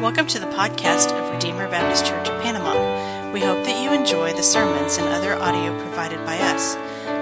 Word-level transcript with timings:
Welcome 0.00 0.26
to 0.26 0.40
the 0.40 0.46
podcast 0.46 1.12
of 1.12 1.30
Redeemer 1.30 1.68
Baptist 1.70 2.04
Church 2.04 2.28
of 2.28 2.42
Panama. 2.42 3.30
We 3.30 3.40
hope 3.40 3.64
that 3.64 3.80
you 3.80 3.92
enjoy 3.92 4.32
the 4.32 4.42
sermons 4.42 4.96
and 4.96 5.06
other 5.06 5.34
audio 5.34 5.78
provided 5.78 6.18
by 6.26 6.36
us. 6.36 6.74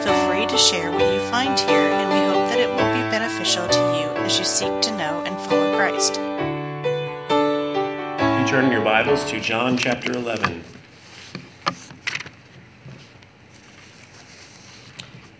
Feel 0.03 0.15
free 0.27 0.47
to 0.47 0.57
share 0.57 0.91
what 0.91 1.13
you 1.13 1.21
find 1.29 1.61
here, 1.61 1.69
and 1.69 2.09
we 2.09 2.17
hope 2.27 2.49
that 2.49 2.59
it 2.59 2.71
will 2.71 2.77
be 2.77 3.11
beneficial 3.11 3.69
to 3.69 3.79
you 3.79 4.09
as 4.25 4.39
you 4.39 4.47
seek 4.47 4.81
to 4.81 4.91
know 4.97 5.23
and 5.23 5.39
follow 5.39 5.77
Christ. 5.77 6.15
You 8.41 8.47
turn 8.49 8.73
your 8.73 8.83
Bibles 8.83 9.23
to 9.27 9.39
John 9.39 9.77
chapter 9.77 10.11
11. 10.11 10.65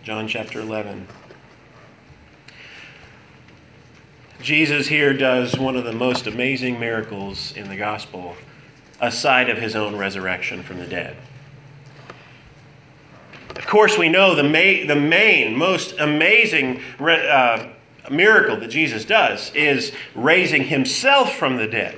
John 0.05 0.29
chapter 0.29 0.61
11. 0.61 1.09
Jesus 4.43 4.89
here 4.89 5.15
does 5.15 5.57
one 5.57 5.77
of 5.77 5.85
the 5.85 5.93
most 5.93 6.27
amazing 6.27 6.81
miracles 6.81 7.53
in 7.57 7.69
the 7.69 7.77
gospel, 7.77 8.35
aside 9.01 9.49
of 9.49 9.57
his 9.57 9.77
own 9.77 9.95
resurrection 9.95 10.65
from 10.65 10.79
the 10.79 10.87
dead. 10.87 11.17
Of 13.55 13.67
course, 13.69 13.97
we 13.97 14.09
know 14.09 14.35
the, 14.35 14.43
ma- 14.43 14.87
the 14.93 15.01
main, 15.01 15.57
most 15.57 15.95
amazing 16.01 16.83
re- 16.99 17.29
uh, 17.29 17.69
miracle 18.11 18.57
that 18.57 18.69
Jesus 18.69 19.05
does 19.05 19.55
is 19.55 19.93
raising 20.17 20.65
himself 20.65 21.37
from 21.37 21.57
the 21.57 21.69
dead. 21.69 21.97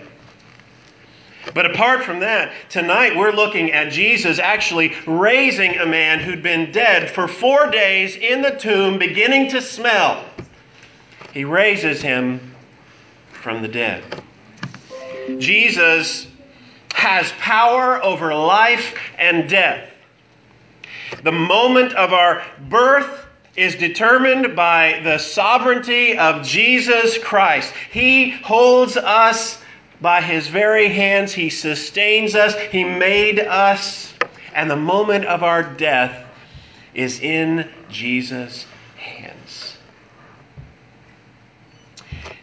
But 1.54 1.64
apart 1.64 2.04
from 2.04 2.20
that, 2.20 2.52
tonight 2.68 3.16
we're 3.16 3.32
looking 3.32 3.72
at 3.72 3.90
Jesus 3.90 4.38
actually 4.38 4.92
raising 5.06 5.78
a 5.78 5.86
man 5.86 6.20
who'd 6.20 6.42
been 6.42 6.72
dead 6.72 7.10
for 7.10 7.26
four 7.26 7.70
days 7.70 8.16
in 8.16 8.42
the 8.42 8.50
tomb, 8.50 8.98
beginning 8.98 9.48
to 9.50 9.62
smell. 9.62 10.24
He 11.34 11.44
raises 11.44 12.00
him 12.00 12.54
from 13.32 13.60
the 13.60 13.66
dead. 13.66 14.04
Jesus 15.38 16.28
has 16.94 17.32
power 17.40 18.00
over 18.04 18.32
life 18.32 18.96
and 19.18 19.48
death. 19.48 19.90
The 21.24 21.32
moment 21.32 21.92
of 21.94 22.12
our 22.12 22.44
birth 22.68 23.26
is 23.56 23.74
determined 23.74 24.54
by 24.54 25.00
the 25.02 25.18
sovereignty 25.18 26.16
of 26.16 26.46
Jesus 26.46 27.18
Christ. 27.18 27.72
He 27.90 28.30
holds 28.30 28.96
us 28.96 29.60
by 30.00 30.20
his 30.20 30.46
very 30.46 30.88
hands, 30.88 31.32
he 31.32 31.50
sustains 31.50 32.36
us, 32.36 32.54
he 32.70 32.84
made 32.84 33.40
us, 33.40 34.14
and 34.54 34.70
the 34.70 34.76
moment 34.76 35.24
of 35.24 35.42
our 35.42 35.64
death 35.64 36.26
is 36.94 37.18
in 37.20 37.68
Jesus' 37.88 38.66
hands 38.96 39.63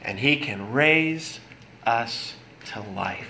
and 0.03 0.19
He 0.19 0.37
can 0.37 0.71
raise 0.71 1.39
us 1.85 2.33
to 2.73 2.81
life. 2.95 3.27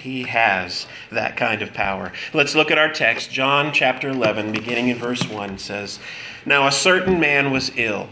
He 0.00 0.22
has 0.24 0.86
that 1.10 1.36
kind 1.36 1.62
of 1.62 1.72
power. 1.74 2.12
Let's 2.32 2.54
look 2.54 2.70
at 2.70 2.78
our 2.78 2.92
text. 2.92 3.30
John 3.30 3.72
chapter 3.72 4.08
11, 4.08 4.52
beginning 4.52 4.88
in 4.88 4.98
verse 4.98 5.28
1, 5.28 5.58
says 5.58 5.98
Now 6.44 6.66
a 6.66 6.72
certain 6.72 7.20
man 7.20 7.50
was 7.50 7.70
ill, 7.76 8.08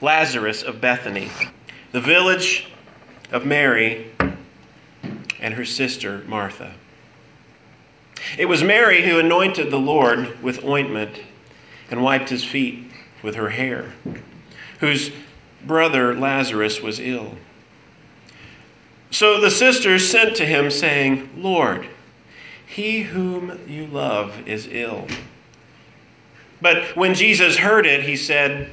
Lazarus 0.00 0.62
of 0.62 0.80
Bethany, 0.80 1.30
the 1.92 2.00
village 2.00 2.68
of 3.30 3.46
Mary 3.46 4.10
and 5.40 5.54
her 5.54 5.64
sister 5.64 6.22
Martha. 6.26 6.72
It 8.38 8.46
was 8.46 8.62
Mary 8.62 9.02
who 9.02 9.18
anointed 9.18 9.70
the 9.70 9.78
Lord 9.78 10.42
with 10.42 10.64
ointment 10.64 11.20
and 11.90 12.02
wiped 12.02 12.28
his 12.28 12.44
feet 12.44 12.90
with 13.22 13.34
her 13.34 13.48
hair 13.48 13.92
whose 14.82 15.12
brother 15.64 16.12
Lazarus 16.12 16.80
was 16.82 16.98
ill. 16.98 17.36
So 19.12 19.40
the 19.40 19.50
sisters 19.50 20.10
sent 20.10 20.34
to 20.36 20.44
him, 20.44 20.72
saying, 20.72 21.30
Lord, 21.36 21.86
he 22.66 23.02
whom 23.02 23.60
you 23.68 23.86
love 23.86 24.48
is 24.48 24.66
ill. 24.68 25.06
But 26.60 26.96
when 26.96 27.14
Jesus 27.14 27.56
heard 27.56 27.86
it, 27.86 28.02
he 28.02 28.16
said, 28.16 28.72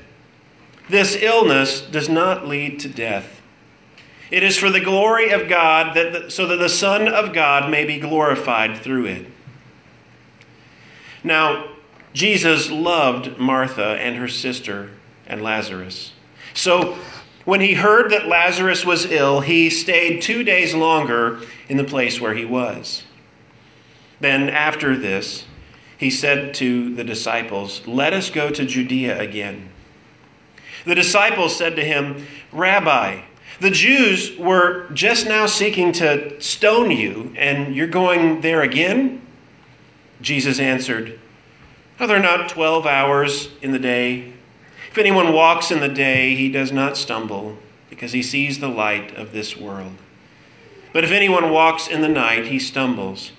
This 0.90 1.16
illness 1.16 1.81
does 1.81 2.09
not 2.09 2.47
lead 2.47 2.80
to 2.80 2.90
death. 2.90 3.40
It 4.31 4.41
is 4.41 4.58
for 4.58 4.72
the 4.72 4.80
glory 4.80 5.30
of 5.30 5.47
God, 5.47 5.96
that 5.96 6.12
the, 6.12 6.31
so 6.31 6.47
that 6.47 6.58
the 6.58 6.70
Son 6.70 7.08
of 7.08 7.34
God 7.34 7.70
may 7.70 7.86
be 7.86 8.00
glorified 8.00 8.80
through 8.80 9.06
it. 9.06 9.28
Now, 11.24 11.68
Jesus 12.14 12.72
loved 12.72 13.38
Martha 13.38 13.96
and 14.00 14.16
her 14.16 14.28
sister 14.28 14.90
and 15.29 15.41
Lazarus. 15.41 16.12
So 16.53 16.97
when 17.45 17.62
he 17.62 17.73
heard 17.73 18.12
that 18.12 18.28
Lazarus 18.28 18.85
was 18.85 19.06
ill, 19.06 19.40
he 19.40 19.69
stayed 19.69 20.22
two 20.22 20.44
days 20.44 20.75
longer 20.75 21.41
in 21.69 21.78
the 21.78 21.84
place 21.84 22.19
where 22.19 22.34
he 22.34 22.45
was. 22.45 23.03
Then, 24.19 24.50
after 24.50 24.97
this, 24.97 25.45
he 25.97 26.09
said 26.09 26.53
to 26.56 26.94
the 26.95 27.03
disciples, 27.03 27.81
Let 27.88 28.13
us 28.13 28.29
go 28.29 28.50
to 28.50 28.66
Judea 28.66 29.19
again. 29.19 29.69
The 30.85 30.95
disciples 30.95 31.56
said 31.56 31.75
to 31.75 31.84
him, 31.84 32.25
Rabbi, 32.51 33.22
the 33.59 33.72
Jews 33.72 34.38
were 34.38 34.90
just 34.94 35.28
now 35.28 35.46
seeking 35.46 35.91
to 35.94 36.40
stone 36.41 36.91
you, 36.91 37.34
and 37.35 37.75
you're 37.75 37.88
going 37.88 38.41
there 38.41 38.61
again? 38.61 39.22
Jesus 40.22 40.59
answered, 40.59 41.19
Are 42.00 42.07
there 42.07 42.19
not 42.19 42.50
twelve 42.50 42.85
hours 42.85 43.50
in 43.61 43.72
the 43.72 43.79
day? 43.79 44.34
If 44.90 44.98
anyone 44.98 45.34
walks 45.34 45.70
in 45.70 45.82
the 45.82 45.88
day, 45.88 46.34
he 46.34 46.50
does 46.50 46.72
not 46.72 46.98
stumble, 46.98 47.56
because 47.92 48.12
he 48.12 48.24
sees 48.24 48.60
the 48.60 48.68
light 48.68 49.16
of 49.16 49.32
this 49.32 49.56
world. 49.56 49.94
But 50.94 51.04
if 51.04 51.12
anyone 51.12 51.52
walks 51.52 51.88
in 51.88 52.02
the 52.02 52.10
night, 52.10 52.48
he 52.48 52.58
stumbles, 52.58 53.32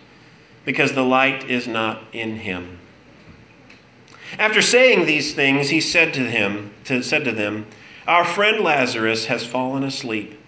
because 0.64 0.92
the 0.92 1.02
light 1.02 1.50
is 1.50 1.66
not 1.66 2.04
in 2.12 2.36
him. 2.36 2.78
After 4.38 4.62
saying 4.62 5.06
these 5.06 5.34
things, 5.34 5.68
he 5.68 5.80
said 5.80 6.14
to 6.14 6.20
him, 6.20 6.72
to, 6.84 7.02
said 7.02 7.24
to 7.24 7.32
them, 7.32 7.66
Our 8.06 8.24
friend 8.24 8.60
Lazarus 8.62 9.26
has 9.26 9.44
fallen 9.44 9.82
asleep, 9.82 10.40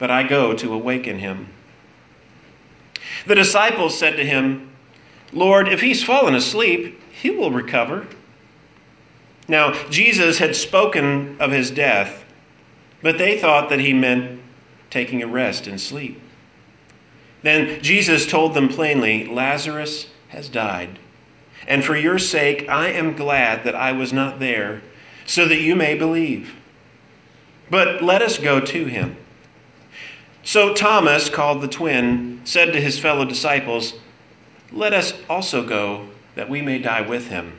but 0.00 0.10
I 0.10 0.24
go 0.24 0.52
to 0.54 0.74
awaken 0.74 1.20
him. 1.20 1.48
The 3.28 3.36
disciples 3.36 3.96
said 3.96 4.16
to 4.16 4.24
him, 4.24 4.72
Lord, 5.32 5.68
if 5.68 5.80
he's 5.80 6.02
fallen 6.02 6.34
asleep, 6.34 7.00
he 7.12 7.30
will 7.30 7.52
recover. 7.52 8.08
Now, 9.48 9.72
Jesus 9.90 10.38
had 10.38 10.56
spoken 10.56 11.36
of 11.40 11.50
his 11.50 11.70
death, 11.70 12.24
but 13.02 13.18
they 13.18 13.38
thought 13.38 13.68
that 13.68 13.80
he 13.80 13.92
meant 13.92 14.40
taking 14.90 15.22
a 15.22 15.26
rest 15.26 15.66
and 15.66 15.80
sleep. 15.80 16.20
Then 17.42 17.82
Jesus 17.82 18.26
told 18.26 18.54
them 18.54 18.68
plainly 18.68 19.26
Lazarus 19.26 20.06
has 20.28 20.48
died. 20.48 20.98
And 21.66 21.84
for 21.84 21.96
your 21.96 22.18
sake, 22.18 22.68
I 22.68 22.88
am 22.88 23.16
glad 23.16 23.64
that 23.64 23.74
I 23.74 23.92
was 23.92 24.12
not 24.12 24.38
there, 24.38 24.82
so 25.26 25.46
that 25.46 25.60
you 25.60 25.76
may 25.76 25.94
believe. 25.94 26.54
But 27.70 28.02
let 28.02 28.22
us 28.22 28.38
go 28.38 28.60
to 28.60 28.84
him. 28.86 29.16
So 30.42 30.74
Thomas, 30.74 31.30
called 31.30 31.62
the 31.62 31.68
twin, 31.68 32.40
said 32.44 32.72
to 32.72 32.80
his 32.80 32.98
fellow 32.98 33.24
disciples, 33.24 33.94
Let 34.72 34.92
us 34.92 35.14
also 35.28 35.66
go, 35.66 36.06
that 36.34 36.48
we 36.48 36.60
may 36.60 36.78
die 36.78 37.00
with 37.00 37.28
him. 37.28 37.58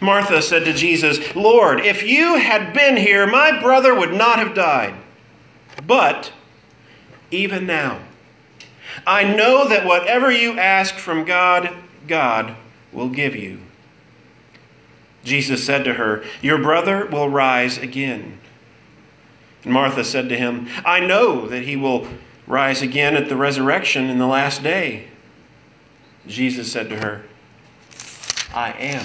Martha 0.00 0.42
said 0.42 0.64
to 0.64 0.72
Jesus, 0.72 1.34
Lord, 1.34 1.80
if 1.80 2.02
you 2.02 2.36
had 2.36 2.72
been 2.72 2.96
here, 2.96 3.26
my 3.26 3.60
brother 3.60 3.94
would 3.94 4.12
not 4.12 4.38
have 4.38 4.54
died. 4.54 4.94
But 5.86 6.32
even 7.30 7.66
now, 7.66 8.00
I 9.06 9.24
know 9.24 9.68
that 9.68 9.86
whatever 9.86 10.30
you 10.30 10.58
ask 10.58 10.94
from 10.96 11.24
God, 11.24 11.74
God 12.08 12.54
will 12.92 13.08
give 13.08 13.36
you. 13.36 13.60
Jesus 15.24 15.64
said 15.64 15.84
to 15.84 15.94
her, 15.94 16.24
Your 16.40 16.58
brother 16.58 17.06
will 17.06 17.28
rise 17.28 17.78
again. 17.78 18.38
And 19.64 19.72
Martha 19.72 20.04
said 20.04 20.28
to 20.28 20.36
him, 20.36 20.68
I 20.84 21.00
know 21.00 21.48
that 21.48 21.62
he 21.62 21.76
will 21.76 22.06
rise 22.46 22.82
again 22.82 23.16
at 23.16 23.28
the 23.28 23.36
resurrection 23.36 24.08
in 24.08 24.18
the 24.18 24.26
last 24.26 24.62
day. 24.62 25.08
Jesus 26.28 26.70
said 26.70 26.88
to 26.90 26.96
her, 26.96 27.22
I 28.54 28.70
am 28.72 29.04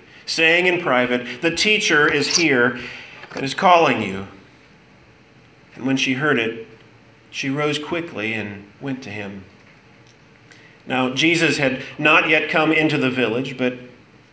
saying 0.25 0.67
in 0.67 0.81
private, 0.81 1.41
The 1.41 1.55
teacher 1.55 2.11
is 2.11 2.35
here 2.35 2.79
and 3.35 3.43
is 3.43 3.53
calling 3.53 4.01
you. 4.01 4.27
And 5.75 5.85
when 5.85 5.97
she 5.97 6.13
heard 6.13 6.39
it, 6.39 6.67
she 7.31 7.49
rose 7.49 7.79
quickly 7.79 8.33
and 8.33 8.65
went 8.81 9.01
to 9.03 9.09
him. 9.09 9.43
Now, 10.85 11.13
Jesus 11.13 11.57
had 11.57 11.83
not 11.97 12.27
yet 12.27 12.49
come 12.49 12.71
into 12.71 12.97
the 12.97 13.09
village, 13.09 13.57
but 13.57 13.77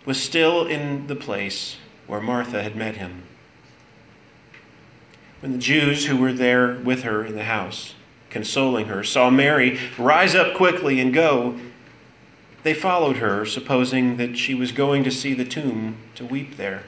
was 0.05 0.21
still 0.21 0.67
in 0.67 1.07
the 1.07 1.15
place 1.15 1.77
where 2.07 2.21
Martha 2.21 2.63
had 2.63 2.75
met 2.75 2.97
him. 2.97 3.23
When 5.41 5.53
the 5.53 5.59
Jews 5.59 6.07
who 6.07 6.17
were 6.17 6.33
there 6.33 6.75
with 6.83 7.03
her 7.03 7.25
in 7.25 7.37
the 7.37 7.45
house, 7.45 7.95
consoling 8.31 8.87
her, 8.87 9.05
saw 9.05 9.31
Mary 9.31 9.79
rise 9.99 10.35
up 10.35 10.57
quickly 10.57 11.01
and 11.01 11.15
go, 11.15 11.59
they 12.63 12.75
followed 12.75 13.17
her, 13.17 13.47
supposing 13.47 14.17
that 14.17 14.37
she 14.37 14.55
was 14.55 14.73
going 14.73 15.05
to 15.05 15.11
see 15.11 15.35
the 15.35 15.45
tomb 15.45 15.97
to 16.17 16.25
weep 16.25 16.57
there. 16.57 16.83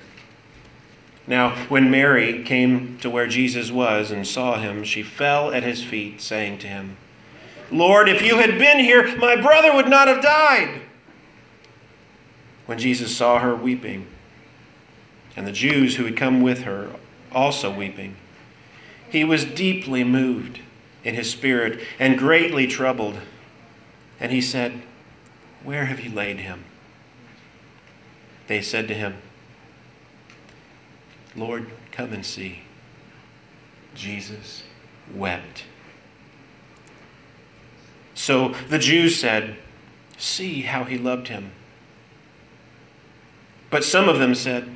Now, 1.27 1.55
when 1.69 1.91
Mary 1.91 2.43
came 2.43 2.99
to 2.99 3.11
where 3.11 3.29
Jesus 3.29 3.71
was 3.71 4.11
and 4.11 4.27
saw 4.27 4.59
him, 4.59 4.83
she 4.83 5.03
fell 5.03 5.53
at 5.53 5.63
his 5.63 5.83
feet, 5.83 6.21
saying 6.21 6.59
to 6.59 6.67
him, 6.67 6.97
Lord, 7.71 8.09
if 8.09 8.21
you 8.21 8.37
had 8.37 8.59
been 8.59 8.81
here, 8.81 9.17
my 9.19 9.41
brother 9.41 9.73
would 9.75 9.89
not 9.89 10.09
have 10.09 10.23
died. 10.23 10.81
When 12.67 12.79
Jesus 12.79 13.17
saw 13.17 13.39
her 13.39 13.55
weeping, 13.55 14.07
and 15.37 15.47
the 15.47 15.53
Jews 15.53 15.95
who 15.95 16.05
had 16.05 16.17
come 16.17 16.43
with 16.43 16.63
her 16.63 16.91
also 17.31 17.73
weeping, 17.73 18.17
he 19.09 19.25
was 19.25 19.45
deeply 19.45 20.03
moved 20.03 20.61
in 21.05 21.15
his 21.15 21.31
spirit 21.31 21.81
and 21.99 22.19
greatly 22.19 22.67
troubled. 22.67 23.19
And 24.19 24.33
he 24.33 24.41
said, 24.41 24.83
Where 25.65 25.85
have 25.85 26.01
you 26.01 26.11
laid 26.11 26.39
him? 26.39 26.65
They 28.47 28.63
said 28.63 28.89
to 28.89 28.95
him, 28.95 29.17
Lord, 31.37 31.67
come 31.93 32.13
and 32.13 32.25
see. 32.25 32.61
Jesus 33.95 34.63
wept. 35.15 35.65
So 38.15 38.55
the 38.69 38.79
Jews 38.79 39.19
said, 39.19 39.57
See 40.19 40.63
how 40.63 40.85
he 40.85 40.99
loved 40.99 41.29
him. 41.29 41.51
But 43.71 43.85
some 43.85 44.09
of 44.09 44.19
them 44.19 44.35
said, 44.35 44.69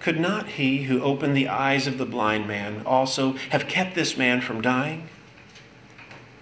Could 0.00 0.18
not 0.18 0.48
he 0.48 0.82
who 0.82 1.02
opened 1.02 1.36
the 1.36 1.48
eyes 1.48 1.86
of 1.86 1.98
the 1.98 2.06
blind 2.06 2.48
man 2.48 2.82
also 2.84 3.32
have 3.50 3.68
kept 3.68 3.94
this 3.94 4.16
man 4.16 4.40
from 4.40 4.60
dying? 4.60 5.08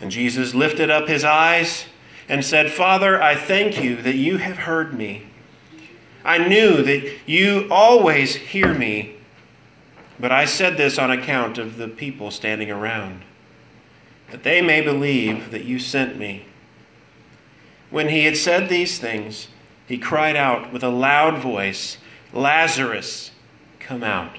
and 0.00 0.10
Jesus 0.10 0.54
lifted 0.54 0.90
up 0.90 1.08
his 1.08 1.24
eyes 1.24 1.86
and 2.28 2.44
said, 2.44 2.70
Father, 2.70 3.20
I 3.22 3.34
thank 3.34 3.82
you 3.82 3.96
that 4.02 4.14
you 4.14 4.36
have 4.36 4.56
heard 4.56 4.94
me. 4.96 5.26
I 6.24 6.38
knew 6.38 6.82
that 6.82 7.18
you 7.26 7.66
always 7.70 8.34
hear 8.34 8.74
me, 8.74 9.16
but 10.20 10.30
I 10.30 10.44
said 10.44 10.76
this 10.76 10.98
on 10.98 11.10
account 11.10 11.58
of 11.58 11.76
the 11.76 11.88
people 11.88 12.30
standing 12.30 12.70
around, 12.70 13.22
that 14.30 14.42
they 14.42 14.60
may 14.60 14.82
believe 14.82 15.50
that 15.50 15.64
you 15.64 15.78
sent 15.78 16.18
me. 16.18 16.44
When 17.90 18.08
he 18.08 18.24
had 18.24 18.36
said 18.36 18.68
these 18.68 18.98
things, 18.98 19.48
he 19.86 19.96
cried 19.96 20.36
out 20.36 20.72
with 20.72 20.82
a 20.82 20.90
loud 20.90 21.38
voice, 21.38 21.96
Lazarus, 22.34 23.30
come 23.80 24.04
out. 24.04 24.36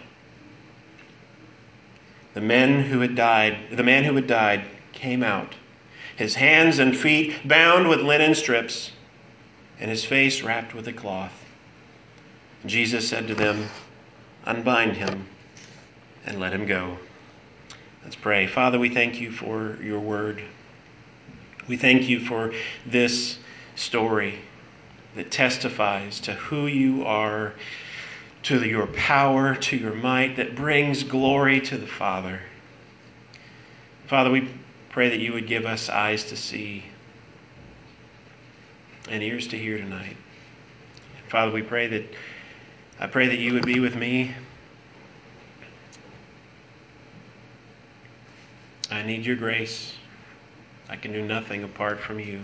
The 2.35 2.41
men 2.41 2.83
who 2.83 2.99
had 2.99 3.15
died, 3.15 3.57
the 3.71 3.83
man 3.83 4.03
who 4.03 4.13
had 4.13 4.27
died 4.27 4.65
came 4.99 5.23
out, 5.23 5.55
his 6.17 6.35
hands 6.35 6.79
and 6.79 6.95
feet 6.95 7.47
bound 7.47 7.87
with 7.87 8.01
linen 8.01 8.35
strips, 8.35 8.91
and 9.79 9.89
his 9.89 10.03
face 10.03 10.41
wrapped 10.41 10.75
with 10.75 10.87
a 10.87 10.93
cloth. 10.93 11.33
Jesus 12.65 13.07
said 13.07 13.27
to 13.27 13.35
them, 13.35 13.69
Unbind 14.45 14.97
him 14.97 15.25
and 16.25 16.39
let 16.39 16.53
him 16.53 16.65
go. 16.65 16.97
Let's 18.03 18.15
pray. 18.15 18.47
Father, 18.47 18.77
we 18.77 18.89
thank 18.89 19.21
you 19.21 19.31
for 19.31 19.77
your 19.81 19.99
word. 19.99 20.43
We 21.67 21.77
thank 21.77 22.09
you 22.09 22.19
for 22.19 22.53
this 22.85 23.37
story 23.75 24.39
that 25.15 25.31
testifies 25.31 26.19
to 26.21 26.33
who 26.33 26.67
you 26.67 27.05
are, 27.05 27.53
to 28.43 28.65
your 28.65 28.87
power, 28.87 29.55
to 29.55 29.77
your 29.77 29.93
might, 29.93 30.35
that 30.35 30.55
brings 30.55 31.03
glory 31.03 31.61
to 31.61 31.77
the 31.77 31.87
Father. 31.87 32.41
Father, 34.07 34.31
we 34.31 34.49
pray 34.99 35.07
that 35.07 35.21
you 35.21 35.31
would 35.31 35.47
give 35.47 35.65
us 35.65 35.87
eyes 35.87 36.25
to 36.25 36.35
see 36.35 36.83
and 39.09 39.23
ears 39.23 39.47
to 39.47 39.57
hear 39.57 39.77
tonight. 39.77 40.17
Father, 41.29 41.53
we 41.53 41.61
pray 41.61 41.87
that 41.87 42.03
I 42.99 43.07
pray 43.07 43.27
that 43.29 43.37
you 43.37 43.53
would 43.53 43.65
be 43.65 43.79
with 43.79 43.95
me. 43.95 44.35
I 48.91 49.01
need 49.03 49.25
your 49.25 49.37
grace. 49.37 49.93
I 50.89 50.97
can 50.97 51.13
do 51.13 51.21
nothing 51.25 51.63
apart 51.63 52.01
from 52.01 52.19
you. 52.19 52.41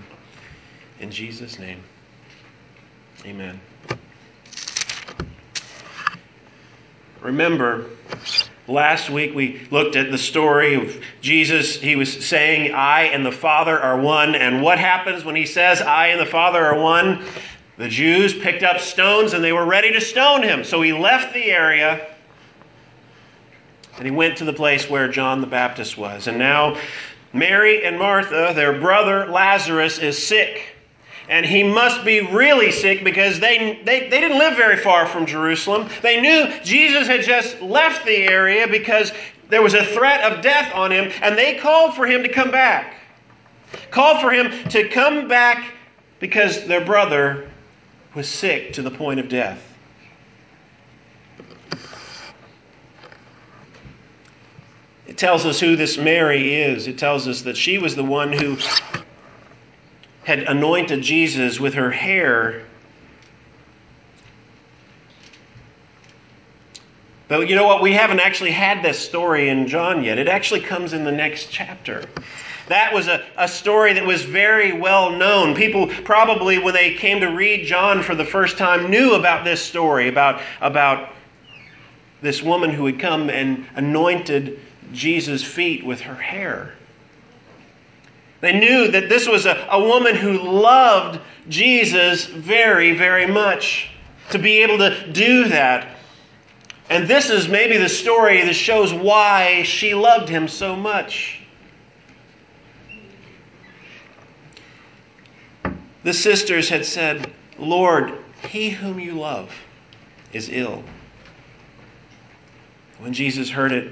In 1.02 1.12
Jesus' 1.12 1.60
name, 1.60 1.84
amen. 3.26 3.60
Remember, 7.20 7.90
last 8.68 9.10
week 9.10 9.36
we 9.36 9.68
looked 9.72 9.96
at 9.96 10.12
the 10.12 10.18
story 10.18 10.76
of 10.76 11.04
Jesus. 11.22 11.76
He 11.76 11.96
was 11.96 12.26
saying, 12.26 12.74
I 12.74 13.04
and 13.04 13.26
the 13.26 13.32
Father 13.32 13.80
are 13.80 14.00
one. 14.00 14.36
And 14.36 14.62
what 14.62 14.80
happens 14.80 15.24
when 15.24 15.36
he 15.36 15.46
says, 15.46 15.82
I 15.82 16.08
and 16.08 16.20
the 16.20 16.26
Father 16.26 16.64
are 16.66 16.80
one? 16.80 17.24
The 17.78 17.90
Jews 17.90 18.34
picked 18.34 18.64
up 18.64 18.80
stones 18.80 19.34
and 19.34 19.44
they 19.44 19.52
were 19.52 19.66
ready 19.66 19.92
to 19.92 20.02
stone 20.02 20.44
him. 20.44 20.64
So 20.64 20.82
he 20.82 20.94
left 20.94 21.34
the 21.34 21.46
area 21.46 22.08
and 23.98 24.06
he 24.06 24.12
went 24.12 24.38
to 24.38 24.46
the 24.46 24.54
place 24.54 24.90
where 24.90 25.08
John 25.08 25.42
the 25.42 25.48
Baptist 25.48 25.98
was. 25.98 26.28
And 26.28 26.38
now 26.38 26.78
Mary 27.34 27.84
and 27.86 27.98
Martha, 27.98 28.54
their 28.56 28.80
brother 28.80 29.28
Lazarus, 29.28 30.00
is 30.00 30.26
sick. 30.26 30.75
And 31.28 31.46
he 31.46 31.64
must 31.64 32.06
be 32.06 32.22
really 32.22 32.72
sick 32.72 33.04
because 33.04 33.40
they, 33.40 33.82
they, 33.84 34.10
they 34.10 34.20
didn't 34.20 34.38
live 34.38 34.56
very 34.56 34.78
far 34.78 35.08
from 35.08 35.26
Jerusalem. 35.26 35.90
They 36.02 36.22
knew 36.22 36.52
Jesus 36.64 37.08
had 37.08 37.24
just 37.24 37.60
left 37.62 38.06
the 38.06 38.16
area 38.16 38.68
because 38.68 39.12
there 39.50 39.62
was 39.62 39.74
a 39.74 39.86
threat 39.86 40.22
of 40.32 40.42
death 40.42 40.74
on 40.74 40.92
him, 40.92 41.12
and 41.22 41.38
they 41.38 41.56
called 41.56 41.96
for 41.96 42.06
him 42.06 42.24
to 42.24 42.30
come 42.30 42.52
back. 42.52 42.96
Called 43.92 44.22
for 44.22 44.32
him 44.32 44.52
to 44.70 44.88
come 44.90 45.28
back 45.28 45.74
because 46.20 46.66
their 46.66 46.84
brother 46.84 47.50
was 48.14 48.28
sick 48.28 48.74
to 48.74 48.82
the 48.82 48.92
point 48.92 49.20
of 49.20 49.30
death. 49.30 49.62
It 55.08 55.18
tells 55.18 55.46
us 55.46 55.60
who 55.60 55.76
this 55.76 55.98
Mary 55.98 56.56
is. 56.56 56.88
It 56.88 56.98
tells 56.98 57.28
us 57.28 57.42
that 57.44 57.56
she 57.56 57.78
was 57.78 57.96
the 57.96 58.04
one 58.04 58.32
who 58.32 58.58
had 60.26 60.40
anointed 60.40 61.02
Jesus 61.02 61.60
with 61.60 61.76
her 61.76 61.92
hair. 61.92 62.66
But 67.28 67.48
you 67.48 67.56
know 67.56 67.66
what? 67.66 67.82
We 67.82 67.94
haven't 67.94 68.20
actually 68.20 68.52
had 68.52 68.84
this 68.84 69.00
story 69.00 69.50
in 69.50 69.68
John 69.68 70.04
yet. 70.04 70.18
It 70.18 70.28
actually 70.28 70.62
comes 70.62 70.94
in 70.94 71.04
the 71.04 71.12
next 71.12 71.50
chapter. 71.52 72.04
That 72.68 72.92
was 72.92 73.08
a, 73.08 73.24
a 73.38 73.48
story 73.48 73.94
that 73.94 74.04
was 74.04 74.24
very 74.24 74.74
well 74.74 75.12
known. 75.12 75.54
People 75.54 75.88
probably, 76.04 76.58
when 76.58 76.74
they 76.74 76.96
came 76.96 77.20
to 77.20 77.28
read 77.28 77.68
John 77.68 78.02
for 78.02 78.16
the 78.16 78.26
first 78.26 78.58
time, 78.58 78.90
knew 78.90 79.14
about 79.14 79.46
this 79.46 79.62
story, 79.62 80.08
about, 80.08 80.42
about 80.60 81.10
this 82.24 82.42
woman 82.42 82.72
who 82.72 82.88
had 82.88 83.00
come 83.00 83.30
and 83.30 83.66
anointed 83.76 84.60
Jesus' 84.92 85.44
feet 85.44 85.86
with 85.86 86.02
her 86.02 86.16
hair. 86.16 86.74
They 88.42 88.58
knew 88.58 88.90
that 88.90 89.10
this 89.10 89.28
was 89.28 89.46
a, 89.46 89.68
a 89.72 89.80
woman 89.80 90.16
who 90.16 90.40
loved 90.40 91.20
Jesus 91.50 92.26
very, 92.26 92.96
very 92.96 93.28
much. 93.28 93.90
To 94.32 94.40
be 94.40 94.64
able 94.64 94.80
to 94.80 95.12
do 95.12 95.48
that. 95.50 95.98
And 96.90 97.08
this 97.08 97.30
is 97.30 97.48
maybe 97.48 97.78
the 97.78 97.90
story 97.90 98.44
that 98.44 98.54
shows 98.54 98.94
why 98.94 99.64
she 99.64 99.94
loved 99.94 100.30
him 100.30 100.48
so 100.48 100.76
much. 100.76 101.42
The 106.04 106.14
sisters 106.14 106.70
had 106.70 106.86
said, 106.86 107.32
Lord, 107.58 108.14
he 108.48 108.70
whom 108.70 109.00
you 109.00 109.14
love 109.14 109.52
is 110.34 110.50
ill. 110.50 110.84
When 113.00 113.14
Jesus 113.14 113.50
heard 113.50 113.72
it, 113.72 113.92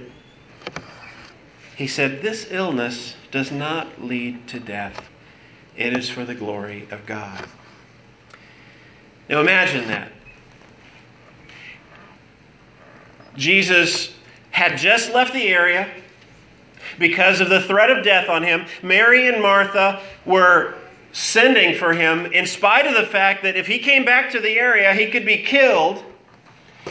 he 1.75 1.87
said, 1.87 2.21
This 2.21 2.47
illness 2.51 3.15
does 3.33 3.51
not 3.51 3.99
lead 3.99 4.47
to 4.47 4.59
death, 4.59 5.09
it 5.75 5.97
is 5.97 6.07
for 6.07 6.23
the 6.23 6.35
glory 6.35 6.87
of 6.91 7.03
God. 7.07 7.47
Now 9.27 9.41
imagine 9.41 9.87
that. 9.87 10.11
Jesus 13.35 14.13
had 14.51 14.77
just 14.77 15.11
left 15.15 15.33
the 15.33 15.47
area 15.47 15.89
because 16.99 17.41
of 17.41 17.49
the 17.49 17.61
threat 17.61 17.89
of 17.89 18.03
death 18.03 18.29
on 18.29 18.43
him. 18.43 18.67
Mary 18.83 19.27
and 19.27 19.41
Martha 19.41 19.99
were 20.27 20.75
sending 21.11 21.75
for 21.75 21.91
him 21.91 22.27
in 22.27 22.45
spite 22.45 22.85
of 22.85 22.93
the 22.93 23.07
fact 23.07 23.41
that 23.41 23.55
if 23.55 23.65
he 23.65 23.79
came 23.79 24.05
back 24.05 24.29
to 24.29 24.39
the 24.39 24.59
area, 24.59 24.93
he 24.93 25.09
could 25.09 25.25
be 25.25 25.37
killed. 25.37 26.03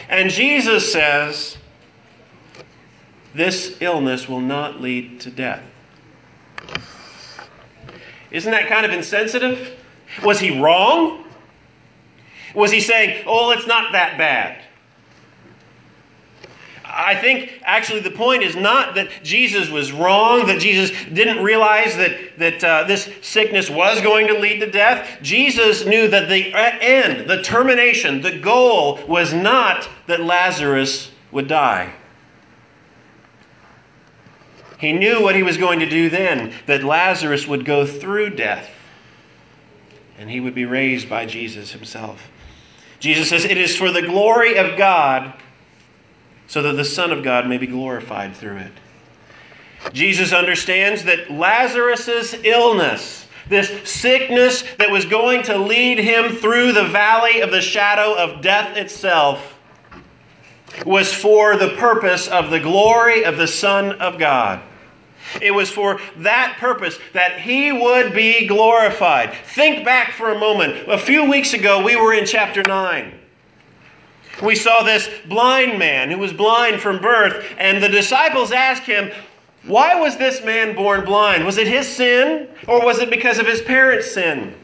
And 0.08 0.28
Jesus 0.28 0.92
says, 0.92 1.56
This 3.32 3.76
illness 3.80 4.28
will 4.28 4.40
not 4.40 4.80
lead 4.80 5.20
to 5.20 5.30
death. 5.30 5.62
Isn't 8.30 8.50
that 8.50 8.68
kind 8.68 8.86
of 8.86 8.92
insensitive? 8.92 9.78
Was 10.24 10.40
he 10.40 10.60
wrong? 10.60 11.24
Was 12.54 12.70
he 12.70 12.80
saying, 12.80 13.24
Oh, 13.26 13.50
it's 13.50 13.66
not 13.66 13.92
that 13.92 14.18
bad? 14.18 14.62
I 16.94 17.14
think 17.14 17.60
actually 17.64 18.00
the 18.00 18.10
point 18.10 18.42
is 18.42 18.54
not 18.54 18.94
that 18.96 19.08
Jesus 19.22 19.70
was 19.70 19.92
wrong, 19.92 20.46
that 20.46 20.60
Jesus 20.60 20.90
didn't 21.12 21.42
realize 21.42 21.96
that, 21.96 22.38
that 22.38 22.62
uh, 22.62 22.84
this 22.84 23.08
sickness 23.22 23.70
was 23.70 24.00
going 24.02 24.26
to 24.26 24.38
lead 24.38 24.60
to 24.60 24.70
death. 24.70 25.08
Jesus 25.22 25.86
knew 25.86 26.06
that 26.08 26.28
the 26.28 26.52
end, 26.54 27.30
the 27.30 27.42
termination, 27.42 28.20
the 28.20 28.38
goal 28.38 29.00
was 29.06 29.32
not 29.32 29.88
that 30.06 30.20
Lazarus 30.20 31.10
would 31.30 31.48
die. 31.48 31.94
He 34.82 34.92
knew 34.92 35.22
what 35.22 35.36
he 35.36 35.44
was 35.44 35.56
going 35.56 35.78
to 35.78 35.88
do 35.88 36.10
then, 36.10 36.52
that 36.66 36.82
Lazarus 36.82 37.46
would 37.46 37.64
go 37.64 37.86
through 37.86 38.30
death 38.30 38.68
and 40.18 40.28
he 40.28 40.40
would 40.40 40.56
be 40.56 40.64
raised 40.64 41.08
by 41.08 41.24
Jesus 41.24 41.70
himself. 41.70 42.20
Jesus 42.98 43.28
says, 43.28 43.44
It 43.44 43.58
is 43.58 43.76
for 43.76 43.92
the 43.92 44.02
glory 44.02 44.56
of 44.56 44.76
God 44.76 45.34
so 46.48 46.62
that 46.62 46.72
the 46.72 46.84
Son 46.84 47.12
of 47.12 47.22
God 47.22 47.46
may 47.46 47.58
be 47.58 47.68
glorified 47.68 48.34
through 48.34 48.56
it. 48.56 48.72
Jesus 49.92 50.32
understands 50.32 51.04
that 51.04 51.30
Lazarus' 51.30 52.34
illness, 52.42 53.28
this 53.48 53.88
sickness 53.88 54.64
that 54.78 54.90
was 54.90 55.04
going 55.04 55.44
to 55.44 55.58
lead 55.58 55.98
him 55.98 56.34
through 56.34 56.72
the 56.72 56.88
valley 56.88 57.40
of 57.40 57.52
the 57.52 57.62
shadow 57.62 58.16
of 58.16 58.42
death 58.42 58.76
itself, 58.76 59.54
was 60.84 61.14
for 61.14 61.56
the 61.56 61.76
purpose 61.76 62.26
of 62.26 62.50
the 62.50 62.58
glory 62.58 63.24
of 63.24 63.36
the 63.36 63.46
Son 63.46 63.92
of 64.00 64.18
God. 64.18 64.60
It 65.40 65.52
was 65.52 65.70
for 65.70 66.00
that 66.18 66.56
purpose 66.58 66.98
that 67.12 67.40
he 67.40 67.72
would 67.72 68.12
be 68.12 68.46
glorified. 68.46 69.34
Think 69.54 69.84
back 69.84 70.12
for 70.12 70.30
a 70.30 70.38
moment. 70.38 70.88
A 70.88 70.98
few 70.98 71.28
weeks 71.30 71.54
ago, 71.54 71.82
we 71.82 71.96
were 71.96 72.12
in 72.12 72.26
chapter 72.26 72.62
9. 72.62 73.18
We 74.42 74.56
saw 74.56 74.82
this 74.82 75.08
blind 75.28 75.78
man 75.78 76.10
who 76.10 76.18
was 76.18 76.32
blind 76.32 76.80
from 76.80 77.00
birth, 77.00 77.44
and 77.58 77.82
the 77.82 77.88
disciples 77.88 78.50
asked 78.50 78.84
him, 78.84 79.10
Why 79.64 79.94
was 80.00 80.16
this 80.16 80.42
man 80.42 80.74
born 80.74 81.04
blind? 81.04 81.44
Was 81.44 81.58
it 81.58 81.68
his 81.68 81.86
sin, 81.86 82.48
or 82.66 82.84
was 82.84 82.98
it 82.98 83.10
because 83.10 83.38
of 83.38 83.46
his 83.46 83.62
parents' 83.62 84.10
sin? 84.10 84.54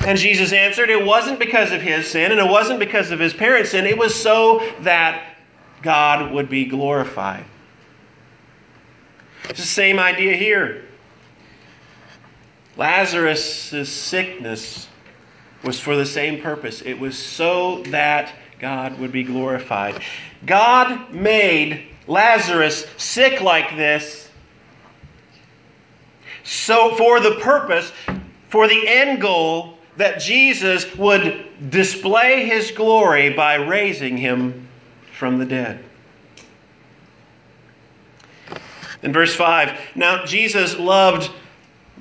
And 0.00 0.18
Jesus 0.18 0.52
answered, 0.52 0.90
It 0.90 1.04
wasn't 1.04 1.38
because 1.38 1.72
of 1.72 1.80
his 1.80 2.08
sin, 2.08 2.30
and 2.30 2.40
it 2.40 2.48
wasn't 2.48 2.78
because 2.78 3.10
of 3.10 3.18
his 3.18 3.32
parents' 3.32 3.70
sin. 3.70 3.86
It 3.86 3.98
was 3.98 4.14
so 4.14 4.62
that 4.80 5.34
God 5.82 6.32
would 6.32 6.48
be 6.48 6.64
glorified. 6.64 7.44
It's 9.48 9.60
the 9.60 9.66
same 9.66 9.98
idea 9.98 10.36
here. 10.36 10.84
Lazarus' 12.76 13.88
sickness 13.88 14.88
was 15.62 15.78
for 15.78 15.96
the 15.96 16.06
same 16.06 16.42
purpose. 16.42 16.82
It 16.82 16.98
was 16.98 17.16
so 17.16 17.82
that 17.84 18.32
God 18.58 18.98
would 18.98 19.12
be 19.12 19.22
glorified. 19.22 20.02
God 20.46 21.12
made 21.12 21.88
Lazarus 22.06 22.86
sick 22.96 23.40
like 23.40 23.76
this 23.76 24.24
so 26.44 26.94
for 26.94 27.20
the 27.20 27.36
purpose, 27.36 27.90
for 28.50 28.68
the 28.68 28.86
end 28.86 29.20
goal 29.20 29.78
that 29.96 30.20
Jesus 30.20 30.94
would 30.96 31.70
display 31.70 32.46
his 32.46 32.70
glory 32.70 33.30
by 33.30 33.54
raising 33.54 34.16
him 34.16 34.68
from 35.16 35.38
the 35.38 35.46
dead. 35.46 35.82
In 39.04 39.12
verse 39.12 39.34
5, 39.34 39.78
now 39.96 40.24
Jesus 40.24 40.78
loved 40.78 41.30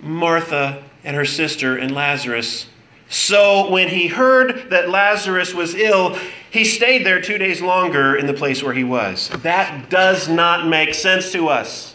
Martha 0.02 0.82
and 1.04 1.16
her 1.16 1.26
sister 1.26 1.78
and 1.78 1.94
Lazarus. 1.94 2.68
So 3.10 3.70
when 3.70 3.90
he 3.90 4.08
heard 4.08 4.70
that 4.70 4.90
Lazarus 4.90 5.54
was 5.54 5.76
ill, 5.76 6.18
he 6.50 6.64
stayed 6.64 7.06
there 7.06 7.22
two 7.22 7.38
days 7.38 7.62
longer 7.62 8.16
in 8.16 8.26
the 8.26 8.34
place 8.34 8.64
where 8.64 8.74
he 8.74 8.86
was. 8.86 9.30
That 9.40 9.90
does 9.90 10.30
not 10.30 10.68
make 10.68 10.96
sense 10.96 11.34
to 11.34 11.50
us. 11.50 11.94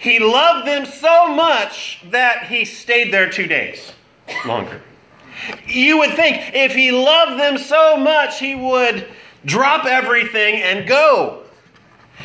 He 0.00 0.18
loved 0.18 0.66
them 0.66 0.84
so 0.84 1.28
much 1.28 2.00
that 2.10 2.48
he 2.48 2.64
stayed 2.64 3.14
there 3.14 3.30
two 3.30 3.46
days 3.46 3.92
longer. 4.44 4.82
You 5.68 5.98
would 5.98 6.14
think 6.14 6.54
if 6.54 6.74
he 6.74 6.90
loved 6.90 7.40
them 7.40 7.56
so 7.56 7.96
much, 7.96 8.40
he 8.40 8.56
would 8.56 9.06
drop 9.44 9.86
everything 9.86 10.56
and 10.56 10.88
go. 10.88 11.45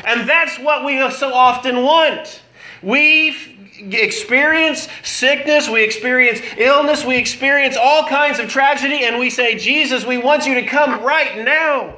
And 0.04 0.28
that's 0.28 0.58
what 0.58 0.84
we 0.84 1.10
so 1.10 1.32
often 1.32 1.82
want. 1.82 2.42
We 2.82 3.52
experience 3.90 4.88
sickness, 5.02 5.68
we 5.68 5.82
experience 5.82 6.40
illness, 6.56 7.04
we 7.04 7.16
experience 7.16 7.76
all 7.76 8.06
kinds 8.06 8.38
of 8.38 8.48
tragedy, 8.48 9.04
and 9.04 9.18
we 9.18 9.30
say, 9.30 9.56
Jesus, 9.56 10.04
we 10.04 10.18
want 10.18 10.46
you 10.46 10.54
to 10.54 10.66
come 10.66 11.02
right 11.02 11.44
now. 11.44 11.94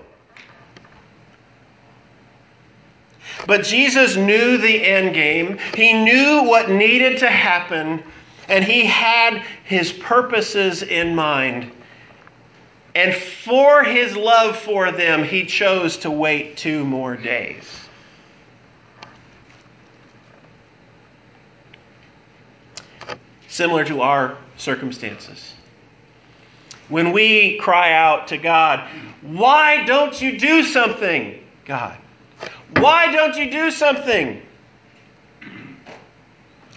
But 3.47 3.65
Jesus 3.65 4.17
knew 4.17 4.57
the 4.57 4.85
end 4.85 5.15
game. 5.15 5.59
He 5.75 5.93
knew 5.93 6.45
what 6.45 6.71
needed 6.71 7.19
to 7.19 7.29
happen, 7.29 8.03
and 8.49 8.65
he 8.65 8.87
had 8.87 9.43
his 9.65 9.93
purposes 9.93 10.83
in 10.83 11.15
mind. 11.15 11.71
And 12.95 13.15
for 13.15 13.83
his 13.83 14.17
love 14.17 14.57
for 14.57 14.93
them, 14.93 15.25
he 15.25 15.45
chose 15.45 15.97
to 15.99 16.11
wait 16.11 16.57
two 16.57 16.85
more 16.85 17.17
days. 17.17 17.84
Similar 23.55 23.85
to 23.85 24.01
our 24.01 24.37
circumstances. 24.57 25.55
When 26.89 27.13
we 27.13 27.57
cry 27.59 27.93
out 27.93 28.27
to 28.27 28.37
God, 28.37 28.81
Why 29.23 29.85
don't 29.85 30.21
you 30.21 30.37
do 30.41 30.65
something, 30.65 31.39
God? 31.65 31.97
Why 32.79 33.13
don't 33.13 33.37
you 33.37 33.49
do 33.49 33.71
something? 33.71 34.43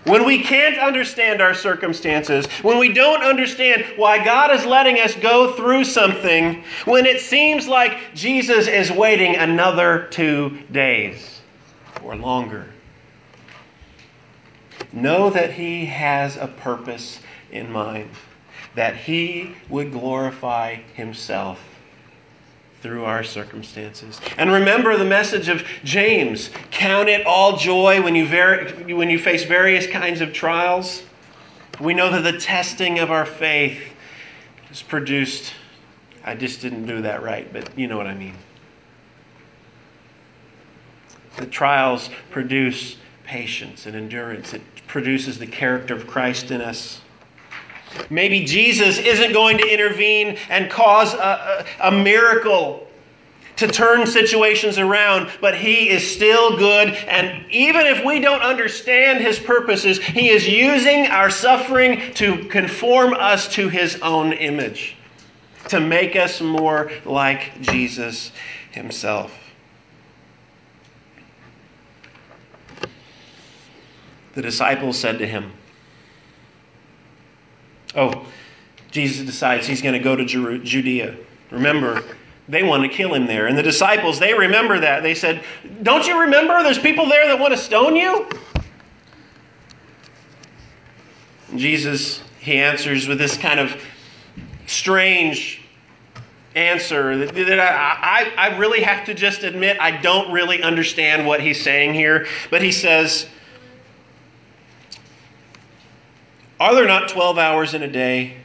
When 0.04 0.24
we 0.24 0.44
can't 0.44 0.78
understand 0.78 1.42
our 1.42 1.56
circumstances, 1.56 2.46
when 2.62 2.78
we 2.78 2.94
don't 2.94 3.24
understand 3.24 3.84
why 3.96 4.24
God 4.24 4.52
is 4.52 4.64
letting 4.64 5.00
us 5.00 5.16
go 5.16 5.54
through 5.54 5.84
something, 5.84 6.64
when 6.86 7.08
it 7.08 7.22
seems 7.22 7.68
like 7.68 8.14
Jesus 8.14 8.68
is 8.68 8.92
waiting 8.92 9.36
another 9.36 10.10
two 10.12 10.60
days 10.72 11.42
or 12.04 12.16
longer, 12.16 12.68
know 14.92 15.30
that 15.30 15.52
He 15.52 15.86
has 15.86 16.38
a 16.38 16.48
purpose 16.48 17.20
in 17.52 17.72
mind, 17.72 18.10
that 18.76 18.96
He 18.96 19.56
would 19.70 19.92
glorify 19.92 20.76
Himself 20.94 21.60
through 22.82 23.06
our 23.06 23.24
circumstances. 23.24 24.22
And 24.38 24.52
remember 24.52 24.98
the 24.98 25.06
message 25.06 25.50
of 25.50 25.64
James 25.84 26.52
count 26.72 27.10
it 27.10 27.26
all 27.26 27.58
joy 27.58 28.02
when 28.02 28.16
you, 28.16 28.28
ver- 28.28 28.70
when 28.88 29.10
you 29.10 29.18
face 29.18 29.44
various 29.44 29.88
kinds 29.88 30.22
of 30.22 30.32
trials. 30.32 31.04
We 31.80 31.94
know 31.94 32.12
that 32.12 32.22
the 32.22 32.40
testing 32.40 33.00
of 33.00 33.12
our 33.12 33.26
faith 33.26 33.80
is 34.72 34.82
produced 34.82 35.54
I 36.28 36.36
just 36.36 36.60
didn't 36.60 36.86
do 36.86 37.02
that 37.04 37.24
right, 37.24 37.52
but 37.54 37.80
you 37.80 37.88
know 37.88 37.96
what 37.96 38.06
I 38.06 38.14
mean. 38.14 38.36
The 41.38 41.46
trials 41.46 42.10
produce 42.32 42.98
patience 43.28 43.86
and 43.86 43.96
endurance, 43.96 44.54
it 44.54 44.62
produces 44.88 45.38
the 45.38 45.46
character 45.46 45.94
of 45.94 46.08
Christ 46.08 46.50
in 46.50 46.62
us. 46.62 47.02
Maybe 48.10 48.46
Jesus 48.46 48.98
isn't 48.98 49.34
going 49.34 49.58
to 49.58 49.68
intervene 49.68 50.38
and 50.50 50.70
cause 50.72 51.14
a, 51.14 51.66
a, 51.80 51.90
a 51.90 51.92
miracle 51.92 52.88
to 53.58 53.68
turn 53.68 54.06
situations 54.06 54.78
around, 54.78 55.30
but 55.42 55.56
He 55.58 55.90
is 55.90 56.10
still 56.10 56.58
good. 56.58 56.90
And 56.90 57.50
even 57.52 57.86
if 57.86 58.06
we 58.06 58.20
don't 58.20 58.42
understand 58.42 59.20
His 59.20 59.40
purposes, 59.40 60.00
He 60.00 60.30
is 60.30 60.48
using 60.48 61.08
our 61.08 61.30
suffering 61.30 62.14
to 62.16 62.46
conform 62.46 63.14
us 63.14 63.48
to 63.56 63.68
His 63.68 64.00
own 64.02 64.34
image, 64.34 64.96
to 65.70 65.80
make 65.80 66.16
us 66.16 66.40
more 66.40 66.92
like 67.04 67.60
Jesus 67.62 68.32
Himself. 68.72 69.47
The 74.38 74.44
disciples 74.44 75.00
said 75.00 75.18
to 75.18 75.26
Him, 75.26 75.52
Oh, 77.96 78.24
Jesus 78.92 79.26
decides 79.26 79.66
He's 79.66 79.82
going 79.82 79.96
to 79.96 80.00
go 80.00 80.16
to 80.16 80.26
Judea. 80.60 81.16
Remember, 81.50 82.04
they 82.48 82.62
want 82.62 82.84
to 82.84 82.88
kill 82.88 83.16
him 83.16 83.26
there. 83.26 83.48
And 83.48 83.58
the 83.58 83.64
disciples, 83.64 84.20
they 84.20 84.36
remember 84.36 84.80
that. 84.80 85.02
They 85.02 85.16
said, 85.16 85.44
Don't 85.82 86.06
you 86.06 86.22
remember? 86.22 86.62
There's 86.62 86.78
people 86.78 87.10
there 87.10 87.26
that 87.26 87.40
want 87.40 87.52
to 87.52 87.58
stone 87.58 87.96
you. 87.96 88.30
Jesus, 91.56 92.22
he 92.40 92.60
answers 92.60 93.08
with 93.08 93.18
this 93.18 93.38
kind 93.38 93.60
of 93.60 93.82
strange 94.68 95.64
answer 96.54 97.26
that, 97.26 97.60
I, 97.60 98.32
I, 98.38 98.50
I 98.50 98.58
really 98.60 98.82
have 98.82 99.04
to 99.06 99.16
just 99.16 99.42
admit 99.42 99.78
I 99.82 100.00
don't 100.00 100.32
really 100.32 100.62
understand 100.62 101.26
what 101.26 101.42
he's 101.42 101.60
saying 101.60 101.96
here. 101.96 102.28
But 102.52 102.62
he 102.62 102.72
says, 102.72 103.26
Are 106.60 106.74
there 106.74 106.88
not 106.88 107.10
12 107.10 107.38
hours 107.38 107.74
in 107.74 107.84
a 107.84 107.88
day? 107.88 108.36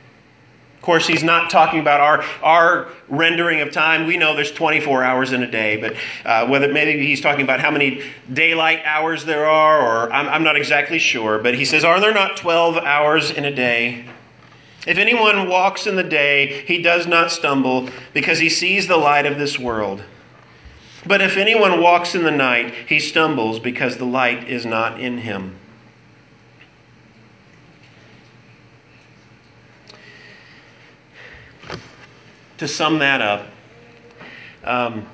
Of 0.77 0.83
course, 0.83 1.07
he's 1.07 1.23
not 1.23 1.49
talking 1.49 1.79
about 1.79 2.01
our, 2.01 2.25
our 2.43 2.89
rendering 3.09 3.61
of 3.61 3.71
time. 3.71 4.07
We 4.07 4.17
know 4.17 4.35
there's 4.35 4.51
24 4.51 5.05
hours 5.05 5.33
in 5.33 5.45
a 5.45 5.51
day, 5.51 5.77
but 5.77 5.95
uh, 6.27 6.49
whether 6.49 6.73
maybe 6.73 7.07
he's 7.07 7.21
talking 7.21 7.45
about 7.45 7.61
how 7.61 7.71
many 7.71 8.03
daylight 8.33 8.83
hours 8.85 9.25
there 9.25 9.47
are, 9.47 9.81
or 9.81 10.13
I'm, 10.13 10.29
I'm 10.29 10.43
not 10.43 10.57
exactly 10.57 10.99
sure. 10.99 11.39
But 11.39 11.55
he 11.55 11.65
says, 11.65 11.85
Are 11.85 12.01
there 12.01 12.13
not 12.13 12.37
12 12.37 12.79
hours 12.79 13.31
in 13.31 13.45
a 13.45 13.55
day? 13.55 14.05
If 14.85 14.99
anyone 14.99 15.49
walks 15.49 15.87
in 15.87 15.95
the 15.95 16.03
day, 16.03 16.65
he 16.67 16.83
does 16.83 17.07
not 17.07 17.31
stumble 17.31 17.89
because 18.13 18.41
he 18.41 18.49
sees 18.49 18.89
the 18.89 18.97
light 18.97 19.25
of 19.25 19.39
this 19.39 19.59
world. 19.59 20.03
But 21.07 21.21
if 21.21 21.37
anyone 21.37 21.81
walks 21.81 22.17
in 22.17 22.25
the 22.25 22.33
night, 22.33 22.75
he 22.89 22.99
stumbles 22.99 23.61
because 23.61 23.97
the 23.97 24.05
light 24.05 24.49
is 24.49 24.67
not 24.67 25.01
in 25.01 25.19
him. 25.19 25.57
To 32.63 32.69
sum 32.69 33.01
that 33.01 33.21
up, 33.21 33.45
um, 34.63 35.05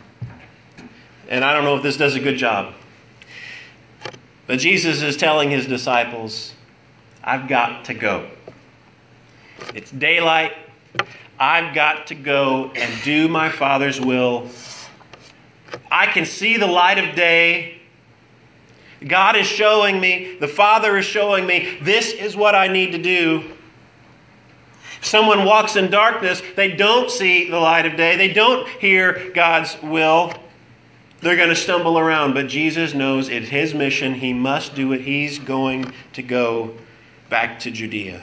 and 1.30 1.42
I 1.42 1.54
don't 1.54 1.64
know 1.64 1.76
if 1.76 1.82
this 1.82 1.96
does 1.96 2.14
a 2.14 2.20
good 2.20 2.36
job, 2.36 2.74
but 4.46 4.58
Jesus 4.58 5.00
is 5.00 5.16
telling 5.16 5.50
his 5.50 5.66
disciples, 5.66 6.52
I've 7.24 7.48
got 7.48 7.86
to 7.86 7.94
go. 7.94 8.28
It's 9.74 9.90
daylight. 9.90 10.52
I've 11.40 11.74
got 11.74 12.08
to 12.08 12.14
go 12.14 12.70
and 12.74 13.02
do 13.02 13.28
my 13.28 13.48
Father's 13.48 13.98
will. 13.98 14.50
I 15.90 16.04
can 16.04 16.26
see 16.26 16.58
the 16.58 16.66
light 16.66 16.98
of 16.98 17.14
day. 17.14 17.80
God 19.06 19.36
is 19.36 19.46
showing 19.46 19.98
me, 19.98 20.36
the 20.38 20.48
Father 20.48 20.98
is 20.98 21.06
showing 21.06 21.46
me, 21.46 21.78
this 21.80 22.12
is 22.12 22.36
what 22.36 22.54
I 22.54 22.68
need 22.68 22.92
to 22.92 22.98
do. 22.98 23.54
Someone 25.00 25.44
walks 25.44 25.76
in 25.76 25.90
darkness, 25.90 26.42
they 26.56 26.72
don't 26.72 27.10
see 27.10 27.48
the 27.48 27.58
light 27.58 27.86
of 27.86 27.96
day, 27.96 28.16
they 28.16 28.32
don't 28.32 28.68
hear 28.68 29.30
God's 29.34 29.80
will. 29.82 30.32
They're 31.20 31.36
going 31.36 31.48
to 31.48 31.56
stumble 31.56 31.98
around, 31.98 32.34
but 32.34 32.46
Jesus 32.48 32.94
knows 32.94 33.28
it's 33.28 33.48
his 33.48 33.74
mission. 33.74 34.14
He 34.14 34.32
must 34.32 34.74
do 34.74 34.92
it. 34.92 35.00
He's 35.00 35.38
going 35.38 35.92
to 36.12 36.22
go 36.22 36.74
back 37.28 37.58
to 37.60 37.70
Judea. 37.70 38.22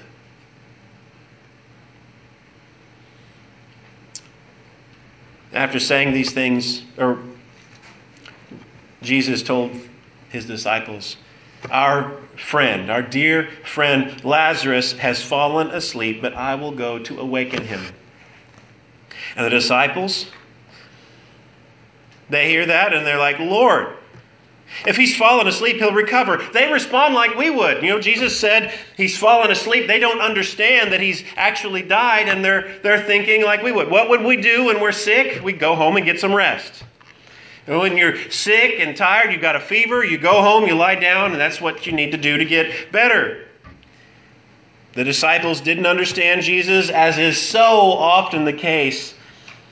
After 5.52 5.80
saying 5.80 6.14
these 6.14 6.32
things, 6.32 6.84
or 6.98 7.20
Jesus 9.02 9.44
told 9.44 9.72
his 10.30 10.46
disciples, 10.46 11.18
Our 11.72 12.18
friend, 12.38 12.92
our 12.92 13.02
dear 13.02 13.50
friend 13.64 14.24
Lazarus, 14.24 14.94
has 14.94 15.22
fallen 15.22 15.72
asleep, 15.72 16.22
but 16.22 16.34
I 16.34 16.56
will 16.56 16.72
go 16.72 17.00
to 17.00 17.20
awaken 17.20 17.64
him. 17.64 17.84
And 19.36 19.46
the 19.46 19.50
disciples, 19.50 20.28
they 22.30 22.50
hear 22.50 22.66
that 22.66 22.94
and 22.94 23.06
they're 23.06 23.18
like, 23.18 23.40
Lord, 23.40 23.96
if 24.86 24.98
he's 24.98 25.16
fallen 25.16 25.48
asleep, 25.48 25.78
he'll 25.78 25.94
recover. 25.94 26.38
They 26.54 26.72
respond 26.72 27.14
like 27.14 27.36
we 27.36 27.50
would. 27.50 27.82
You 27.82 27.90
know, 27.90 28.00
Jesus 28.00 28.38
said 28.38 28.74
he's 28.98 29.18
fallen 29.18 29.52
asleep. 29.52 29.88
They 29.88 30.00
don't 30.00 30.20
understand 30.20 30.92
that 30.92 31.00
he's 31.00 31.24
actually 31.38 31.82
died, 31.82 32.28
and 32.28 32.44
they're, 32.44 32.80
they're 32.84 33.02
thinking 33.02 33.44
like 33.44 33.64
we 33.64 33.72
would. 33.72 33.90
What 33.90 34.10
would 34.10 34.24
we 34.24 34.38
do 34.38 34.66
when 34.66 34.82
we're 34.82 34.92
sick? 34.92 35.44
We 35.44 35.54
go 35.54 35.76
home 35.76 35.98
and 35.98 36.06
get 36.06 36.20
some 36.20 36.34
rest. 36.34 36.84
When 37.66 37.98
you're 37.98 38.30
sick 38.30 38.80
and 38.80 38.96
tired, 38.96 39.32
you've 39.32 39.42
got 39.42 39.56
a 39.56 39.60
fever, 39.60 40.06
you 40.06 40.20
go 40.20 40.42
home, 40.42 40.68
you 40.68 40.76
lie 40.76 40.96
down, 40.96 41.32
and 41.32 41.42
that's 41.42 41.60
what 41.60 41.88
you 41.88 41.94
need 41.94 42.12
to 42.12 42.18
do 42.18 42.38
to 42.38 42.46
get 42.46 42.92
better. 42.92 43.48
The 44.94 45.04
disciples 45.04 45.62
didn't 45.62 45.88
understand 45.88 46.44
Jesus, 46.44 46.90
as 46.90 47.18
is 47.18 47.42
so 47.42 47.64
often 47.64 48.46
the 48.46 48.54
case. 48.54 49.16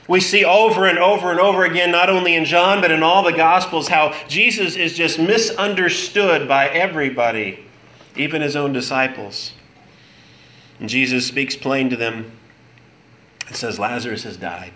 We 0.06 0.20
see 0.20 0.44
over 0.44 0.86
and 0.86 0.98
over 0.98 1.30
and 1.30 1.40
over 1.40 1.64
again, 1.64 1.90
not 1.90 2.10
only 2.10 2.34
in 2.34 2.44
John, 2.44 2.82
but 2.82 2.90
in 2.90 3.02
all 3.02 3.22
the 3.22 3.32
Gospels, 3.32 3.88
how 3.88 4.12
Jesus 4.28 4.76
is 4.76 4.94
just 4.94 5.18
misunderstood 5.18 6.46
by 6.46 6.68
everybody, 6.68 7.64
even 8.16 8.42
his 8.42 8.54
own 8.54 8.72
disciples. 8.72 9.52
And 10.80 10.88
Jesus 10.88 11.26
speaks 11.26 11.56
plain 11.56 11.88
to 11.90 11.96
them 11.96 12.30
and 13.46 13.56
says, 13.56 13.78
Lazarus 13.78 14.24
has 14.24 14.36
died. 14.36 14.72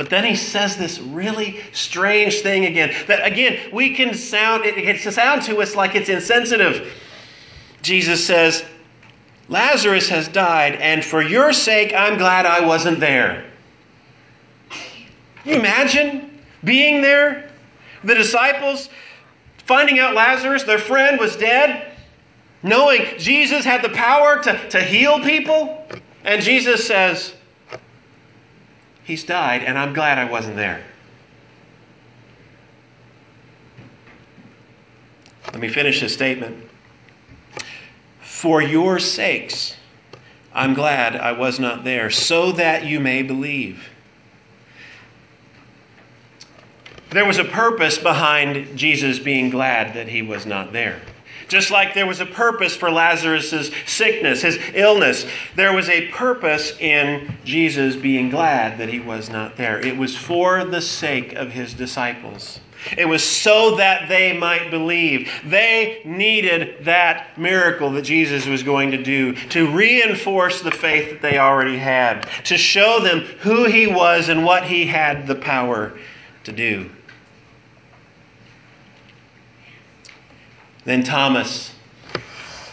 But 0.00 0.08
then 0.08 0.24
he 0.24 0.34
says 0.34 0.78
this 0.78 0.98
really 0.98 1.60
strange 1.74 2.40
thing 2.40 2.64
again. 2.64 2.94
That 3.06 3.22
again, 3.22 3.58
we 3.70 3.94
can 3.94 4.14
sound 4.14 4.64
it 4.64 4.76
can 4.76 5.12
sound 5.12 5.42
to 5.42 5.60
us 5.60 5.76
like 5.76 5.94
it's 5.94 6.08
insensitive. 6.08 6.90
Jesus 7.82 8.26
says, 8.26 8.64
Lazarus 9.50 10.08
has 10.08 10.26
died, 10.26 10.76
and 10.76 11.04
for 11.04 11.20
your 11.20 11.52
sake, 11.52 11.92
I'm 11.92 12.16
glad 12.16 12.46
I 12.46 12.64
wasn't 12.64 12.98
there. 12.98 13.44
Can 14.70 14.80
you 15.44 15.54
imagine 15.56 16.40
being 16.64 17.02
there? 17.02 17.50
The 18.02 18.14
disciples 18.14 18.88
finding 19.66 19.98
out 19.98 20.14
Lazarus, 20.14 20.62
their 20.62 20.78
friend, 20.78 21.20
was 21.20 21.36
dead, 21.36 21.92
knowing 22.62 23.02
Jesus 23.18 23.66
had 23.66 23.82
the 23.82 23.90
power 23.90 24.42
to, 24.44 24.68
to 24.70 24.82
heal 24.82 25.20
people, 25.20 25.86
and 26.24 26.40
Jesus 26.40 26.86
says, 26.86 27.34
He's 29.10 29.24
died, 29.24 29.64
and 29.64 29.76
I'm 29.76 29.92
glad 29.92 30.18
I 30.18 30.30
wasn't 30.30 30.54
there. 30.54 30.84
Let 35.46 35.58
me 35.58 35.68
finish 35.68 36.00
this 36.00 36.14
statement. 36.14 36.56
For 38.20 38.62
your 38.62 39.00
sakes, 39.00 39.74
I'm 40.54 40.74
glad 40.74 41.16
I 41.16 41.32
was 41.32 41.58
not 41.58 41.82
there, 41.82 42.08
so 42.10 42.52
that 42.52 42.86
you 42.86 43.00
may 43.00 43.22
believe. 43.22 43.82
There 47.10 47.24
was 47.24 47.38
a 47.38 47.44
purpose 47.44 47.98
behind 47.98 48.78
Jesus 48.78 49.18
being 49.18 49.50
glad 49.50 49.92
that 49.94 50.06
he 50.06 50.22
was 50.22 50.46
not 50.46 50.72
there. 50.72 51.02
Just 51.50 51.72
like 51.72 51.94
there 51.94 52.06
was 52.06 52.20
a 52.20 52.26
purpose 52.26 52.76
for 52.76 52.92
Lazarus' 52.92 53.72
sickness, 53.84 54.42
his 54.42 54.56
illness, 54.72 55.26
there 55.56 55.72
was 55.72 55.88
a 55.88 56.06
purpose 56.12 56.78
in 56.78 57.34
Jesus 57.44 57.96
being 57.96 58.30
glad 58.30 58.78
that 58.78 58.88
he 58.88 59.00
was 59.00 59.28
not 59.28 59.56
there. 59.56 59.84
It 59.84 59.96
was 59.96 60.16
for 60.16 60.64
the 60.64 60.80
sake 60.80 61.32
of 61.32 61.50
his 61.50 61.74
disciples. 61.74 62.60
It 62.96 63.06
was 63.08 63.24
so 63.24 63.74
that 63.76 64.08
they 64.08 64.38
might 64.38 64.70
believe. 64.70 65.28
They 65.44 66.02
needed 66.04 66.84
that 66.84 67.36
miracle 67.36 67.90
that 67.90 68.02
Jesus 68.02 68.46
was 68.46 68.62
going 68.62 68.92
to 68.92 69.02
do 69.02 69.34
to 69.48 69.68
reinforce 69.72 70.62
the 70.62 70.70
faith 70.70 71.10
that 71.10 71.20
they 71.20 71.38
already 71.38 71.76
had, 71.76 72.28
to 72.44 72.56
show 72.56 73.00
them 73.00 73.22
who 73.40 73.64
he 73.64 73.88
was 73.88 74.28
and 74.28 74.44
what 74.44 74.62
he 74.62 74.86
had 74.86 75.26
the 75.26 75.34
power 75.34 75.98
to 76.44 76.52
do. 76.52 76.88
Then 80.84 81.02
Thomas. 81.02 81.72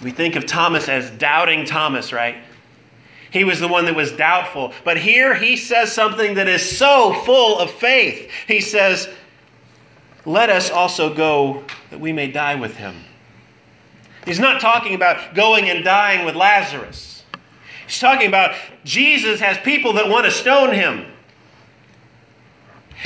We 0.02 0.12
think 0.12 0.36
of 0.36 0.46
Thomas 0.46 0.90
as 0.90 1.10
doubting 1.12 1.66
Thomas, 1.66 2.14
right? 2.14 2.38
He 3.32 3.44
was 3.44 3.60
the 3.60 3.68
one 3.68 3.86
that 3.86 3.96
was 3.96 4.12
doubtful. 4.12 4.74
But 4.84 4.98
here 4.98 5.34
he 5.34 5.58
says 5.58 5.92
something 5.92 6.36
that 6.36 6.48
is 6.48 6.78
so 6.78 7.14
full 7.26 7.60
of 7.60 7.72
faith. 7.72 8.30
He 8.48 8.62
says, 8.62 9.10
Let 10.26 10.50
us 10.50 10.70
also 10.70 11.14
go 11.14 11.64
that 11.90 12.00
we 12.00 12.14
may 12.14 12.32
die 12.32 12.56
with 12.56 12.76
him. 12.76 12.96
He's 14.26 14.40
not 14.40 14.62
talking 14.62 14.94
about 14.94 15.36
going 15.36 15.70
and 15.70 15.84
dying 15.84 16.26
with 16.26 16.36
Lazarus. 16.36 17.24
He's 17.86 18.00
talking 18.00 18.28
about 18.28 18.56
Jesus 18.84 19.40
has 19.40 19.58
people 19.60 19.94
that 19.94 20.10
want 20.10 20.26
to 20.26 20.32
stone 20.32 20.74
him. 20.74 21.06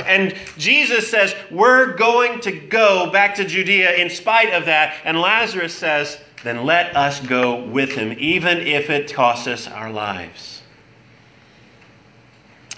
And 0.06 0.34
Jesus 0.56 1.10
says, 1.10 1.34
We're 1.50 1.94
going 1.96 2.40
to 2.40 2.52
go 2.52 3.10
back 3.10 3.34
to 3.36 3.44
Judea 3.44 3.94
in 3.96 4.08
spite 4.10 4.52
of 4.52 4.64
that. 4.66 4.94
And 5.04 5.20
Lazarus 5.20 5.74
says, 5.74 6.18
Then 6.44 6.64
let 6.64 6.96
us 6.96 7.20
go 7.20 7.64
with 7.64 7.92
him, 7.92 8.14
even 8.18 8.58
if 8.58 8.90
it 8.90 9.12
costs 9.12 9.46
us 9.46 9.68
our 9.68 9.90
lives. 9.90 10.62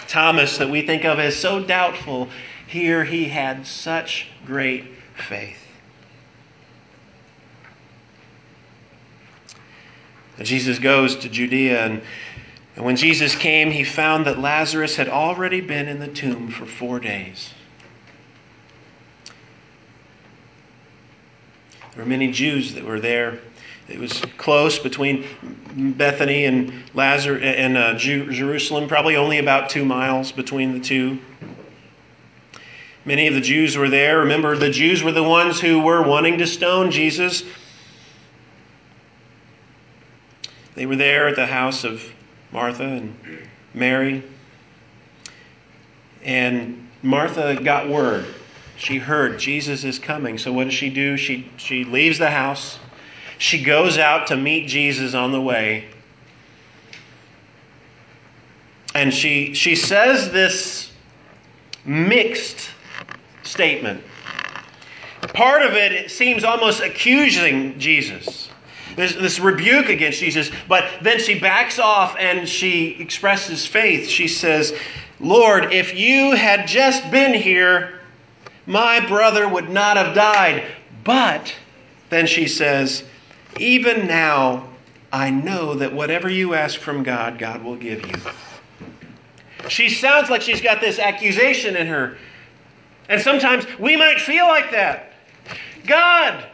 Thomas, 0.09 0.59
that 0.59 0.68
we 0.68 0.83
think 0.83 1.05
of 1.05 1.18
as 1.18 1.37
so 1.37 1.62
doubtful, 1.62 2.29
here 2.66 3.05
he 3.05 3.24
had 3.24 3.66
such 3.66 4.29
great 4.46 4.87
faith. 5.29 5.59
Jesus 10.42 10.81
goes 10.81 11.14
to 11.16 11.29
Judea 11.29 11.87
and 11.87 12.03
and 12.76 12.84
when 12.84 12.96
Jesus 12.96 13.37
came, 13.37 13.70
he 13.70 13.84
found 13.84 14.26
that 14.26 14.40
Lazarus 14.40 14.96
had 14.96 15.08
already 15.08 15.60
been 15.60 15.87
in 15.87 16.00
the 16.00 16.08
tomb 16.08 16.50
for 16.50 16.66
four 16.66 16.98
days. 16.98 17.50
There 21.94 22.02
were 22.02 22.08
many 22.08 22.32
Jews 22.32 22.74
that 22.74 22.84
were 22.84 22.98
there. 22.98 23.38
It 23.88 23.98
was 23.98 24.20
close 24.38 24.78
between 24.78 25.24
Bethany 25.96 26.46
and 26.46 26.72
Lazarus 26.94 27.42
and 27.44 27.76
uh, 27.76 27.94
Jerusalem, 27.96 28.88
probably 28.88 29.14
only 29.14 29.38
about 29.38 29.70
two 29.70 29.84
miles 29.84 30.32
between 30.32 30.72
the 30.72 30.80
two. 30.80 31.18
Many 33.04 33.28
of 33.28 33.34
the 33.34 33.40
Jews 33.40 33.76
were 33.76 33.90
there. 33.90 34.20
Remember, 34.20 34.56
the 34.56 34.70
Jews 34.70 35.02
were 35.02 35.12
the 35.12 35.22
ones 35.22 35.60
who 35.60 35.80
were 35.80 36.02
wanting 36.02 36.38
to 36.38 36.46
stone 36.46 36.90
Jesus. 36.90 37.44
They 40.74 40.87
were 40.87 40.96
there 40.96 41.28
at 41.28 41.37
the 41.37 41.46
house 41.46 41.84
of 41.84 42.02
Martha 42.55 42.85
and 42.85 43.14
Mary. 43.75 44.23
And 46.23 46.88
Martha 47.03 47.61
got 47.62 47.88
word. 47.88 48.27
She 48.77 48.97
heard 48.97 49.40
Jesus 49.40 49.83
is 49.83 49.99
coming. 49.99 50.38
So 50.38 50.53
what 50.53 50.64
does 50.64 50.75
she 50.75 50.88
do? 50.88 51.17
She, 51.17 51.51
she 51.57 51.85
leaves 51.85 52.17
the 52.17 52.31
house. 52.31 52.79
She 53.38 53.62
goes 53.62 53.99
out 53.99 54.29
to 54.29 54.37
meet 54.37 54.69
Jesus 54.69 55.14
on 55.14 55.33
the 55.33 55.40
way. 55.40 55.87
And 58.95 59.12
she, 59.12 59.53
she 59.55 59.75
says 59.75 60.31
this 60.31 60.93
mixed 61.85 62.71
statement. 63.43 64.01
Part 65.35 65.62
of 65.62 65.73
it, 65.73 65.90
it 65.90 66.11
seems 66.12 66.45
almost 66.45 66.81
accusing 66.81 67.81
Jesus. 67.81 68.43
There's 68.96 69.16
this 69.16 69.40
rebuke 69.40 69.88
against 69.88 70.20
Jesus, 70.20 70.50
but 70.68 70.85
then 71.02 71.18
she 71.18 71.38
backs 71.38 71.78
off 71.78 72.16
and 72.18 72.48
she 72.48 72.96
expresses 73.00 73.66
faith. 73.66 74.09
She 74.09 74.28
says, 74.28 74.74
Lord, 75.20 75.72
if 75.72 75.94
you 75.94 76.33
had 76.33 76.66
just 76.66 77.11
been 77.11 77.35
here, 77.35 78.00
my 78.66 79.04
brother 79.07 79.48
would 79.48 79.68
not 79.68 79.96
have 79.96 80.14
died. 80.14 80.64
But 81.02 81.54
then 82.11 82.26
she 82.26 82.46
says, 82.46 83.04
Even 83.59 84.07
now, 84.07 84.68
I 85.12 85.30
know 85.30 85.74
that 85.74 85.92
whatever 85.92 86.28
you 86.28 86.54
ask 86.54 86.80
from 86.80 87.02
God, 87.02 87.38
God 87.38 87.62
will 87.62 87.76
give 87.76 88.07
you. 88.07 88.14
She 89.68 89.88
sounds 89.88 90.30
like 90.30 90.42
she's 90.42 90.61
got 90.61 90.80
this 90.80 90.98
accusation 90.98 91.76
in 91.76 91.87
her. 91.87 92.16
And 93.09 93.20
sometimes 93.20 93.66
we 93.78 93.96
might 93.96 94.20
feel 94.20 94.46
like 94.46 94.70
that. 94.72 95.12
God, 95.87 96.46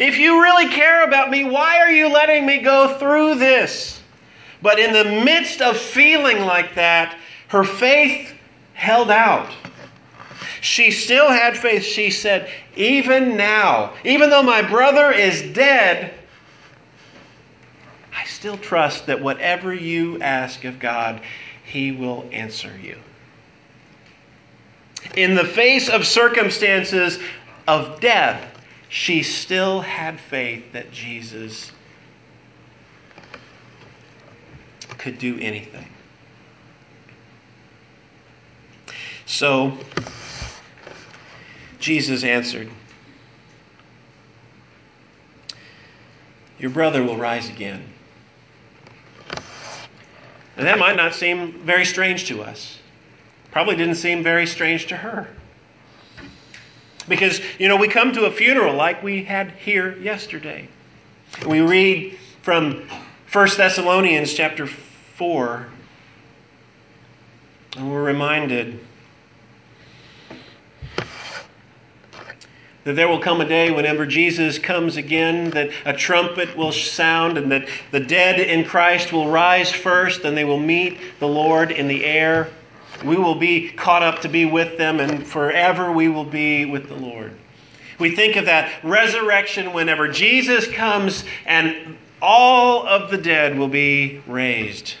if 0.00 0.18
you 0.18 0.42
really 0.42 0.68
care 0.68 1.04
about 1.04 1.30
me, 1.30 1.44
why 1.44 1.78
are 1.78 1.90
you 1.90 2.08
letting 2.08 2.44
me 2.46 2.58
go 2.58 2.96
through 2.98 3.36
this? 3.36 4.00
But 4.62 4.78
in 4.78 4.92
the 4.92 5.24
midst 5.24 5.60
of 5.60 5.76
feeling 5.76 6.40
like 6.40 6.74
that, 6.74 7.16
her 7.48 7.64
faith 7.64 8.32
held 8.74 9.10
out. 9.10 9.50
She 10.60 10.90
still 10.90 11.28
had 11.28 11.56
faith. 11.56 11.84
She 11.84 12.10
said, 12.10 12.50
Even 12.74 13.36
now, 13.36 13.92
even 14.04 14.30
though 14.30 14.42
my 14.42 14.62
brother 14.62 15.12
is 15.12 15.42
dead, 15.52 16.12
I 18.14 18.24
still 18.24 18.58
trust 18.58 19.06
that 19.06 19.20
whatever 19.20 19.72
you 19.72 20.20
ask 20.20 20.64
of 20.64 20.78
God, 20.78 21.20
He 21.64 21.92
will 21.92 22.28
answer 22.32 22.72
you. 22.82 22.96
In 25.16 25.34
the 25.34 25.44
face 25.44 25.88
of 25.88 26.04
circumstances 26.04 27.18
of 27.68 28.00
death, 28.00 28.55
she 28.88 29.22
still 29.22 29.80
had 29.80 30.18
faith 30.18 30.72
that 30.72 30.92
Jesus 30.92 31.72
could 34.98 35.18
do 35.18 35.38
anything. 35.40 35.86
So, 39.26 39.76
Jesus 41.78 42.24
answered, 42.24 42.70
Your 46.58 46.70
brother 46.70 47.02
will 47.02 47.16
rise 47.16 47.48
again. 47.48 47.82
And 50.56 50.66
that 50.66 50.78
might 50.78 50.96
not 50.96 51.14
seem 51.14 51.52
very 51.64 51.84
strange 51.84 52.26
to 52.28 52.42
us. 52.42 52.78
Probably 53.50 53.76
didn't 53.76 53.96
seem 53.96 54.22
very 54.22 54.46
strange 54.46 54.86
to 54.86 54.96
her. 54.96 55.28
Because, 57.08 57.40
you 57.58 57.68
know, 57.68 57.76
we 57.76 57.88
come 57.88 58.12
to 58.12 58.24
a 58.24 58.30
funeral 58.30 58.74
like 58.74 59.02
we 59.02 59.22
had 59.22 59.52
here 59.52 59.96
yesterday. 59.98 60.68
We 61.46 61.60
read 61.60 62.18
from 62.42 62.88
1 63.32 63.48
Thessalonians 63.56 64.32
chapter 64.32 64.66
4, 64.66 65.66
and 67.76 67.90
we're 67.90 68.02
reminded 68.02 68.80
that 72.84 72.94
there 72.94 73.08
will 73.08 73.18
come 73.18 73.40
a 73.40 73.44
day 73.44 73.72
whenever 73.72 74.06
Jesus 74.06 74.60
comes 74.60 74.96
again, 74.96 75.50
that 75.50 75.70
a 75.84 75.92
trumpet 75.92 76.56
will 76.56 76.70
sound, 76.70 77.36
and 77.36 77.50
that 77.50 77.68
the 77.90 77.98
dead 77.98 78.38
in 78.38 78.64
Christ 78.64 79.12
will 79.12 79.28
rise 79.28 79.72
first, 79.72 80.24
and 80.24 80.36
they 80.36 80.44
will 80.44 80.60
meet 80.60 80.98
the 81.18 81.26
Lord 81.26 81.72
in 81.72 81.88
the 81.88 82.04
air. 82.04 82.48
We 83.04 83.16
will 83.16 83.34
be 83.34 83.70
caught 83.70 84.02
up 84.02 84.20
to 84.22 84.28
be 84.28 84.44
with 84.44 84.78
them, 84.78 85.00
and 85.00 85.26
forever 85.26 85.92
we 85.92 86.08
will 86.08 86.24
be 86.24 86.64
with 86.64 86.88
the 86.88 86.96
Lord. 86.96 87.32
We 87.98 88.14
think 88.14 88.36
of 88.36 88.44
that 88.46 88.72
resurrection 88.84 89.72
whenever 89.72 90.08
Jesus 90.08 90.66
comes 90.66 91.24
and 91.46 91.96
all 92.20 92.86
of 92.86 93.10
the 93.10 93.18
dead 93.18 93.58
will 93.58 93.68
be 93.68 94.22
raised. 94.26 94.94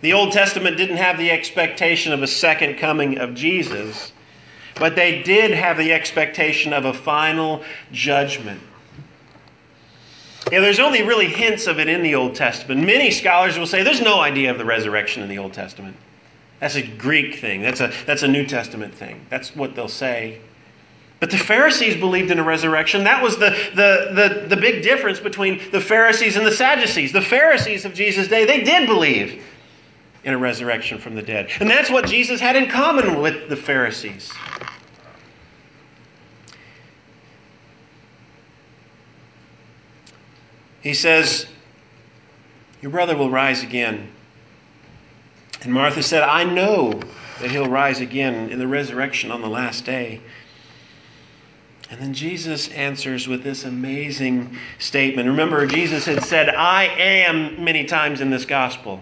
The 0.00 0.14
Old 0.14 0.32
Testament 0.32 0.76
didn't 0.76 0.96
have 0.96 1.18
the 1.18 1.30
expectation 1.30 2.12
of 2.12 2.22
a 2.22 2.26
second 2.26 2.78
coming 2.78 3.18
of 3.18 3.34
Jesus, 3.34 4.12
but 4.76 4.96
they 4.96 5.22
did 5.22 5.50
have 5.50 5.76
the 5.76 5.92
expectation 5.92 6.72
of 6.72 6.86
a 6.86 6.94
final 6.94 7.62
judgment. 7.92 8.60
Yeah, 10.50 10.60
there's 10.60 10.80
only 10.80 11.02
really 11.02 11.26
hints 11.26 11.66
of 11.66 11.78
it 11.78 11.88
in 11.88 12.02
the 12.02 12.14
Old 12.14 12.34
Testament. 12.34 12.84
Many 12.84 13.10
scholars 13.10 13.58
will 13.58 13.66
say 13.66 13.82
there's 13.82 14.00
no 14.00 14.20
idea 14.20 14.50
of 14.50 14.56
the 14.56 14.64
resurrection 14.64 15.22
in 15.22 15.28
the 15.28 15.38
Old 15.38 15.52
Testament. 15.52 15.96
That's 16.60 16.76
a 16.76 16.82
Greek 16.82 17.36
thing. 17.36 17.62
That's 17.62 17.80
a, 17.80 17.90
that's 18.06 18.22
a 18.22 18.28
New 18.28 18.46
Testament 18.46 18.94
thing. 18.94 19.24
That's 19.30 19.56
what 19.56 19.74
they'll 19.74 19.88
say. 19.88 20.40
But 21.18 21.30
the 21.30 21.38
Pharisees 21.38 21.96
believed 21.96 22.30
in 22.30 22.38
a 22.38 22.42
resurrection. 22.42 23.04
That 23.04 23.22
was 23.22 23.36
the, 23.38 23.50
the, 23.74 24.14
the, 24.14 24.46
the 24.48 24.56
big 24.56 24.82
difference 24.82 25.20
between 25.20 25.60
the 25.70 25.80
Pharisees 25.80 26.36
and 26.36 26.46
the 26.46 26.52
Sadducees. 26.52 27.12
The 27.12 27.20
Pharisees 27.20 27.84
of 27.84 27.92
Jesus' 27.92 28.28
day, 28.28 28.46
they 28.46 28.62
did 28.62 28.86
believe 28.86 29.42
in 30.24 30.34
a 30.34 30.38
resurrection 30.38 30.98
from 30.98 31.14
the 31.14 31.22
dead. 31.22 31.50
And 31.60 31.68
that's 31.68 31.90
what 31.90 32.06
Jesus 32.06 32.40
had 32.40 32.56
in 32.56 32.68
common 32.68 33.20
with 33.20 33.48
the 33.48 33.56
Pharisees. 33.56 34.32
He 40.82 40.94
says, 40.94 41.46
Your 42.80 42.90
brother 42.90 43.16
will 43.16 43.30
rise 43.30 43.62
again. 43.62 44.10
And 45.62 45.72
Martha 45.72 46.02
said, 46.02 46.22
I 46.22 46.44
know 46.44 46.98
that 47.40 47.50
he'll 47.50 47.68
rise 47.68 48.00
again 48.00 48.50
in 48.50 48.58
the 48.58 48.66
resurrection 48.66 49.30
on 49.30 49.42
the 49.42 49.48
last 49.48 49.84
day. 49.84 50.20
And 51.90 52.00
then 52.00 52.14
Jesus 52.14 52.68
answers 52.68 53.26
with 53.26 53.42
this 53.42 53.64
amazing 53.64 54.56
statement. 54.78 55.28
Remember, 55.28 55.66
Jesus 55.66 56.06
had 56.06 56.22
said, 56.22 56.48
I 56.48 56.84
am 56.84 57.62
many 57.64 57.84
times 57.84 58.20
in 58.20 58.30
this 58.30 58.46
gospel, 58.46 59.00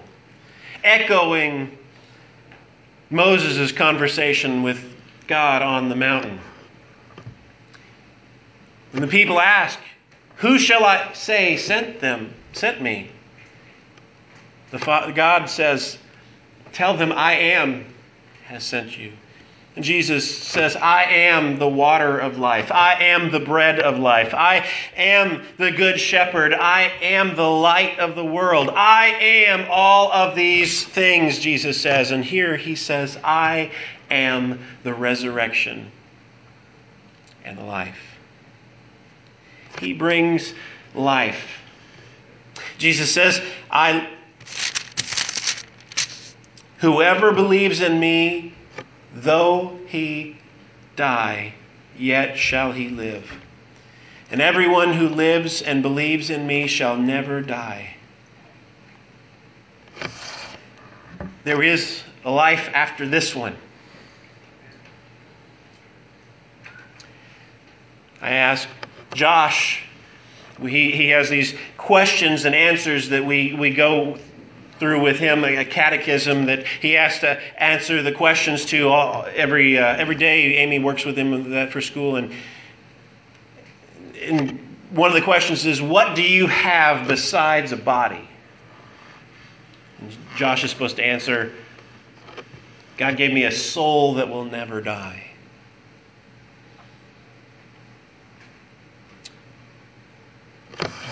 echoing 0.83 1.77
Moses' 3.11 3.73
conversation 3.73 4.63
with 4.63 4.83
God 5.27 5.61
on 5.61 5.89
the 5.89 5.97
mountain. 5.97 6.41
And 8.95 9.03
the 9.03 9.09
people 9.09 9.39
ask, 9.39 9.79
Who 10.37 10.59
shall 10.59 10.85
I 10.85 11.13
say 11.13 11.57
sent 11.57 12.01
them, 12.01 12.33
sent 12.53 12.81
me? 12.81 13.11
The 14.71 14.79
God 15.15 15.51
says, 15.51 15.99
Tell 16.73 16.97
them 16.97 17.13
I 17.13 17.35
am 17.35 17.85
has 18.47 18.65
sent 18.65 18.97
you. 18.97 19.13
And 19.77 19.85
Jesus 19.85 20.29
says, 20.29 20.75
I 20.75 21.05
am 21.05 21.59
the 21.59 21.69
water 21.69 22.19
of 22.19 22.39
life. 22.39 22.73
I 22.73 22.95
am 22.95 23.31
the 23.31 23.39
bread 23.39 23.79
of 23.79 23.99
life. 23.99 24.35
I 24.35 24.67
am 24.97 25.45
the 25.57 25.71
good 25.71 26.01
shepherd. 26.01 26.53
I 26.53 26.91
am 27.01 27.37
the 27.37 27.49
light 27.49 27.99
of 28.01 28.17
the 28.17 28.25
world. 28.25 28.71
I 28.71 29.07
am 29.21 29.69
all 29.71 30.11
of 30.11 30.35
these 30.35 30.85
things, 30.85 31.39
Jesus 31.39 31.81
says. 31.81 32.11
And 32.11 32.25
here 32.25 32.57
he 32.57 32.75
says, 32.75 33.19
I 33.23 33.71
am 34.11 34.59
the 34.83 34.95
resurrection 34.95 35.93
and 37.45 37.57
the 37.57 37.65
life. 37.65 38.01
He 39.79 39.93
brings 39.93 40.55
life. 40.95 41.61
Jesus 42.79 43.13
says, 43.13 43.41
I 43.71 44.09
whoever 46.79 47.33
believes 47.33 47.81
in 47.81 47.99
me 48.01 48.55
Though 49.15 49.79
he 49.87 50.37
die, 50.97 51.55
yet 51.97 52.37
shall 52.39 52.73
he 52.73 52.89
live. 52.89 53.31
And 54.31 54.41
everyone 54.41 54.93
who 54.93 55.09
lives 55.09 55.63
and 55.63 55.83
believes 55.83 56.31
in 56.31 56.47
me 56.47 56.67
shall 56.67 56.97
never 56.97 57.41
die. 57.41 57.95
There 61.45 61.63
is 61.63 62.03
a 62.25 62.31
life 62.31 62.71
after 62.75 63.09
this 63.09 63.35
one. 63.35 63.57
I 68.21 68.31
asked 68.31 68.69
Josh, 69.15 69.83
he, 70.61 70.91
he 70.91 71.09
has 71.09 71.31
these 71.31 71.55
questions 71.77 72.45
and 72.45 72.55
answers 72.55 73.09
that 73.09 73.25
we, 73.25 73.55
we 73.55 73.71
go 73.71 74.19
through 74.79 75.01
with 75.01 75.19
him 75.19 75.45
a 75.45 75.65
catechism 75.65 76.47
that 76.47 76.67
he 76.67 76.93
has 76.93 77.19
to 77.21 77.41
answer 77.63 78.03
the 78.03 78.13
questions 78.13 78.65
to 78.67 78.89
all, 78.89 79.27
every 79.35 79.79
uh, 79.79 79.97
every 79.97 80.15
day. 80.15 80.57
Amy 80.57 80.79
works 80.79 81.05
with 81.05 81.17
him 81.17 81.51
that 81.51 81.73
for 81.73 81.81
school, 81.81 82.17
and, 82.17 82.33
and 84.21 84.59
one 84.91 85.09
of 85.09 85.15
the 85.15 85.23
questions 85.23 85.67
is, 85.67 85.83
"What 85.83 86.15
do 86.15 86.23
you 86.23 86.47
have 86.47 87.09
besides 87.09 87.73
a 87.73 87.77
body?" 87.77 88.29
And 90.01 90.17
Josh 90.37 90.65
is 90.65 90.71
supposed 90.71 90.97
to 90.97 91.05
answer, 91.05 91.53
"God 92.97 93.17
gave 93.17 93.33
me 93.33 93.45
a 93.45 93.53
soul 93.53 94.15
that 94.15 94.29
will 94.29 94.45
never 94.45 94.81
die." 94.81 95.25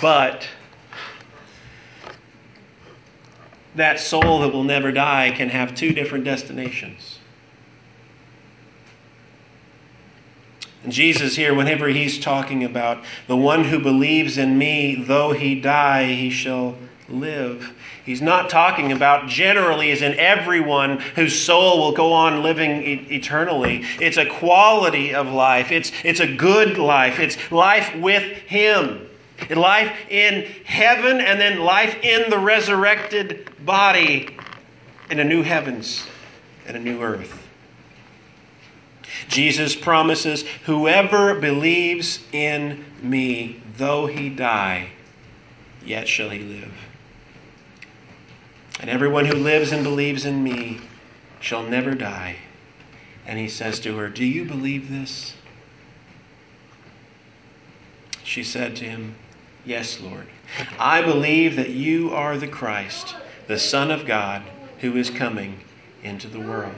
But 0.01 0.47
that 3.77 4.01
soul 4.01 4.41
that 4.41 4.53
will 4.53 4.65
never 4.65 4.91
die 4.91 5.33
can 5.37 5.49
have 5.49 5.75
two 5.75 5.93
different 5.93 6.25
destinations. 6.25 7.19
And 10.83 10.93
Jesus 10.93 11.35
here, 11.35 11.55
whenever 11.55 11.89
he's 11.89 12.19
talking 12.19 12.65
about 12.65 13.05
the 13.27 13.37
one 13.37 13.65
who 13.65 13.79
believes 13.79 14.39
in 14.39 14.57
me, 14.57 14.95
though 14.95 15.33
he 15.33 15.61
die, 15.61 16.13
he 16.13 16.31
shall 16.31 16.77
live. 17.09 17.73
He's 18.05 18.23
not 18.23 18.51
talking 18.51 18.93
about 18.93 19.29
generally 19.29 19.91
as 19.91 20.03
in 20.03 20.19
everyone 20.19 21.01
whose 21.17 21.39
soul 21.39 21.79
will 21.79 21.93
go 21.93 22.13
on 22.13 22.43
living 22.43 22.83
e- 22.83 23.07
eternally. 23.11 23.85
It's 24.01 24.17
a 24.17 24.27
quality 24.27 25.15
of 25.15 25.29
life. 25.29 25.73
It's, 25.73 25.91
it's 26.05 26.21
a 26.21 26.33
good 26.37 26.79
life. 26.79 27.19
It's 27.19 27.37
life 27.51 27.95
with 27.97 28.23
him 28.23 29.06
life 29.51 29.93
in 30.11 30.43
heaven, 30.65 31.21
and 31.21 31.41
then 31.41 31.61
life 31.61 31.97
in 32.03 32.31
the 32.31 32.39
resurrected 32.39 33.51
body 33.65 34.37
in 35.11 35.21
a 35.21 35.25
new 35.25 35.43
heavens 35.43 36.07
and 36.67 36.77
a 36.77 36.81
new 36.81 37.03
earth. 37.03 37.43
Jesus 39.29 39.75
promises, 39.75 40.43
Whoever 40.65 41.35
believes 41.35 42.21
in 42.33 42.85
me, 43.03 43.61
though 43.77 44.07
he 44.07 44.29
die, 44.29 44.89
yet 45.85 46.09
shall 46.09 46.31
he 46.31 46.41
live. 46.41 46.73
And 48.81 48.91
everyone 48.91 49.25
who 49.25 49.37
lives 49.37 49.73
and 49.73 49.83
believes 49.83 50.27
in 50.27 50.43
me 50.43 50.81
shall 51.41 51.63
never 51.63 51.95
die. 51.95 52.37
And 53.27 53.39
he 53.39 53.49
says 53.49 53.81
to 53.81 53.97
her, 53.97 54.09
Do 54.09 54.25
you 54.25 54.45
believe 54.45 54.91
this? 54.91 55.35
She 58.23 58.45
said 58.45 58.77
to 58.77 58.85
him, 58.85 59.15
Yes, 59.67 60.01
Lord. 60.01 60.27
I 60.79 61.03
believe 61.03 61.57
that 61.57 61.71
you 61.71 62.15
are 62.15 62.39
the 62.39 62.47
Christ, 62.47 63.17
the 63.49 63.59
Son 63.59 63.91
of 63.91 64.07
God, 64.07 64.43
who 64.79 64.97
is 64.97 65.11
coming 65.11 65.61
into 66.05 66.29
the 66.29 66.39
world. 66.39 66.75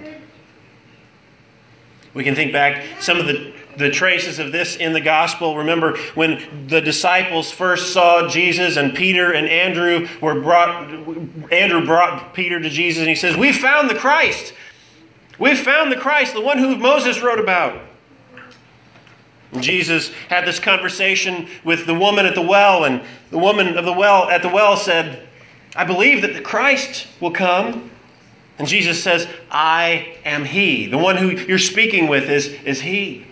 We 2.15 2.25
can 2.25 2.35
think 2.35 2.51
back 2.51 3.03
some 3.03 3.19
of 3.19 3.27
the, 3.27 3.53
the 3.77 3.91
traces 3.91 4.39
of 4.39 4.53
this 4.53 4.77
in 4.77 4.95
the 4.95 5.01
gospel. 5.03 5.59
Remember 5.59 5.99
when 6.15 6.67
the 6.67 6.81
disciples 6.81 7.51
first 7.51 7.93
saw 7.93 8.27
Jesus 8.27 8.79
and 8.79 8.95
Peter 8.95 9.33
and 9.33 9.47
Andrew 9.47 10.09
were 10.23 10.41
brought 10.41 10.91
Andrew 11.53 11.85
brought 11.85 12.33
Peter 12.33 12.59
to 12.59 12.71
Jesus 12.71 13.01
and 13.01 13.09
he 13.09 13.15
says, 13.15 13.37
"We 13.37 13.53
found 13.53 13.91
the 13.91 13.95
Christ. 13.95 14.55
We've 15.39 15.61
found 15.61 15.93
the 15.93 15.97
Christ, 15.97 16.33
the 16.33 16.41
one 16.41 16.57
who 16.59 16.77
Moses 16.77 17.21
wrote 17.21 17.39
about." 17.39 17.83
Jesus 19.61 20.11
had 20.29 20.47
this 20.47 20.61
conversation 20.61 21.49
with 21.65 21.87
the 21.87 21.95
woman 21.95 22.27
at 22.27 22.35
the 22.35 22.43
well, 22.43 22.85
and 22.85 23.03
the 23.31 23.39
woman 23.39 23.79
of 23.79 23.85
the 23.85 23.93
well 23.93 24.29
at 24.29 24.43
the 24.43 24.49
well 24.49 24.77
said, 24.77 25.27
I 25.75 25.85
believe 25.85 26.23
that 26.23 26.35
the 26.35 26.41
Christ 26.41 27.07
will 27.21 27.31
come. 27.31 27.91
And 28.59 28.67
Jesus 28.67 29.03
says, 29.03 29.29
I 29.51 30.17
am 30.25 30.45
He. 30.45 30.87
The 30.87 30.99
one 30.99 31.17
who 31.17 31.31
you're 31.31 31.59
speaking 31.59 32.09
with 32.09 32.29
is, 32.29 32.49
is 32.65 32.81
He. 32.81 33.25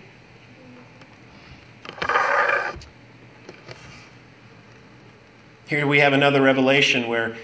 Here 5.67 5.87
we 5.87 5.99
have 5.99 6.13
another 6.13 6.41
revelation 6.41 7.09
where 7.09 7.37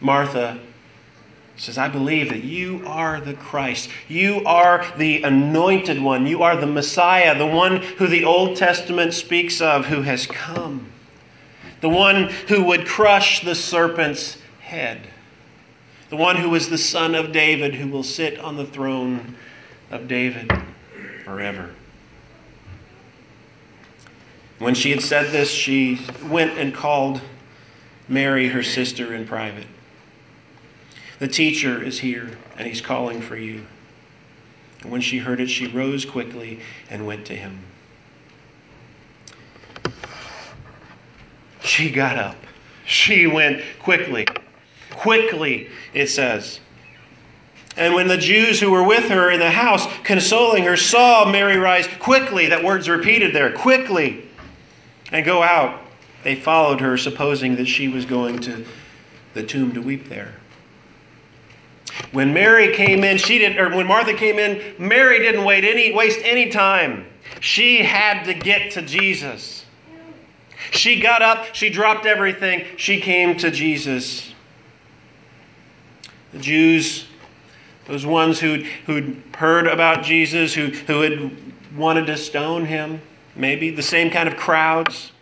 Martha 0.00 0.58
says, 1.60 1.76
I 1.76 1.88
believe 1.88 2.30
that 2.30 2.42
you 2.42 2.82
are 2.86 3.20
the 3.20 3.34
Christ. 3.34 3.90
You 4.08 4.42
are 4.46 4.86
the 4.96 5.22
anointed 5.22 6.00
one. 6.00 6.26
You 6.26 6.42
are 6.42 6.56
the 6.56 6.66
Messiah, 6.66 7.36
the 7.36 7.46
one 7.46 7.82
who 7.82 8.06
the 8.06 8.24
Old 8.24 8.56
Testament 8.56 9.12
speaks 9.12 9.60
of, 9.60 9.84
who 9.84 10.00
has 10.00 10.26
come. 10.26 10.90
The 11.82 11.90
one 11.90 12.30
who 12.48 12.64
would 12.64 12.86
crush 12.86 13.44
the 13.44 13.54
serpent's 13.54 14.38
head. 14.60 15.06
The 16.08 16.16
one 16.16 16.36
who 16.36 16.54
is 16.54 16.70
the 16.70 16.78
son 16.78 17.14
of 17.14 17.30
David, 17.30 17.74
who 17.74 17.88
will 17.88 18.02
sit 18.02 18.38
on 18.38 18.56
the 18.56 18.66
throne 18.66 19.36
of 19.90 20.08
David 20.08 20.50
forever. 21.26 21.70
When 24.58 24.74
she 24.74 24.90
had 24.90 25.02
said 25.02 25.30
this, 25.30 25.50
she 25.50 26.00
went 26.24 26.58
and 26.58 26.74
called 26.74 27.20
Mary, 28.08 28.48
her 28.48 28.62
sister, 28.62 29.14
in 29.14 29.26
private. 29.26 29.66
The 31.20 31.28
teacher 31.28 31.82
is 31.82 31.98
here, 31.98 32.30
and 32.56 32.66
he's 32.66 32.80
calling 32.80 33.20
for 33.20 33.36
you. 33.36 33.64
And 34.80 34.90
when 34.90 35.02
she 35.02 35.18
heard 35.18 35.38
it, 35.38 35.48
she 35.50 35.66
rose 35.66 36.06
quickly 36.06 36.60
and 36.88 37.06
went 37.06 37.26
to 37.26 37.36
him. 37.36 37.60
She 41.62 41.90
got 41.90 42.16
up. 42.16 42.36
She 42.86 43.26
went 43.26 43.62
quickly. 43.78 44.26
Quickly, 44.90 45.68
it 45.92 46.06
says. 46.08 46.58
And 47.76 47.94
when 47.94 48.08
the 48.08 48.16
Jews 48.16 48.58
who 48.58 48.70
were 48.70 48.82
with 48.82 49.04
her 49.04 49.30
in 49.30 49.40
the 49.40 49.50
house, 49.50 49.86
consoling 50.02 50.64
her, 50.64 50.76
saw 50.76 51.30
Mary 51.30 51.58
rise 51.58 51.86
quickly, 52.00 52.46
that 52.46 52.64
word's 52.64 52.88
repeated 52.88 53.34
there, 53.34 53.52
quickly, 53.52 54.26
and 55.12 55.24
go 55.24 55.42
out, 55.42 55.80
they 56.24 56.34
followed 56.34 56.80
her, 56.80 56.96
supposing 56.96 57.56
that 57.56 57.66
she 57.66 57.88
was 57.88 58.06
going 58.06 58.38
to 58.40 58.64
the 59.34 59.42
tomb 59.42 59.72
to 59.74 59.82
weep 59.82 60.08
there. 60.08 60.39
When 62.12 62.32
Mary 62.32 62.74
came 62.74 63.04
in, 63.04 63.18
she 63.18 63.38
didn't, 63.38 63.58
or 63.58 63.74
when 63.76 63.86
Martha 63.86 64.14
came 64.14 64.38
in, 64.38 64.74
Mary 64.78 65.18
didn't 65.18 65.44
wait 65.44 65.64
any, 65.64 65.92
waste 65.92 66.20
any 66.24 66.50
time. 66.50 67.06
She 67.40 67.82
had 67.82 68.24
to 68.24 68.34
get 68.34 68.72
to 68.72 68.82
Jesus. 68.82 69.64
She 70.72 71.00
got 71.00 71.22
up, 71.22 71.54
she 71.54 71.70
dropped 71.70 72.06
everything, 72.06 72.64
she 72.76 73.00
came 73.00 73.36
to 73.38 73.50
Jesus. 73.50 74.34
The 76.32 76.38
Jews, 76.38 77.06
those 77.86 78.06
ones 78.06 78.38
who'd, 78.38 78.64
who'd 78.86 79.22
heard 79.36 79.66
about 79.66 80.04
Jesus, 80.04 80.54
who, 80.54 80.66
who 80.66 81.00
had 81.00 81.36
wanted 81.76 82.06
to 82.06 82.16
stone 82.16 82.64
him, 82.64 83.00
maybe 83.34 83.70
the 83.70 83.82
same 83.82 84.10
kind 84.10 84.28
of 84.28 84.36
crowds, 84.36 85.12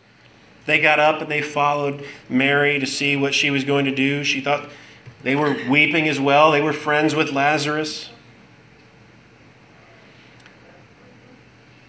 they 0.66 0.80
got 0.80 1.00
up 1.00 1.22
and 1.22 1.30
they 1.30 1.40
followed 1.40 2.04
Mary 2.28 2.78
to 2.78 2.86
see 2.86 3.16
what 3.16 3.32
she 3.32 3.50
was 3.50 3.64
going 3.64 3.86
to 3.86 3.94
do. 3.94 4.22
She 4.22 4.42
thought 4.42 4.68
they 5.22 5.36
were 5.36 5.56
weeping 5.68 6.08
as 6.08 6.20
well. 6.20 6.52
They 6.52 6.62
were 6.62 6.72
friends 6.72 7.14
with 7.14 7.32
Lazarus. 7.32 8.10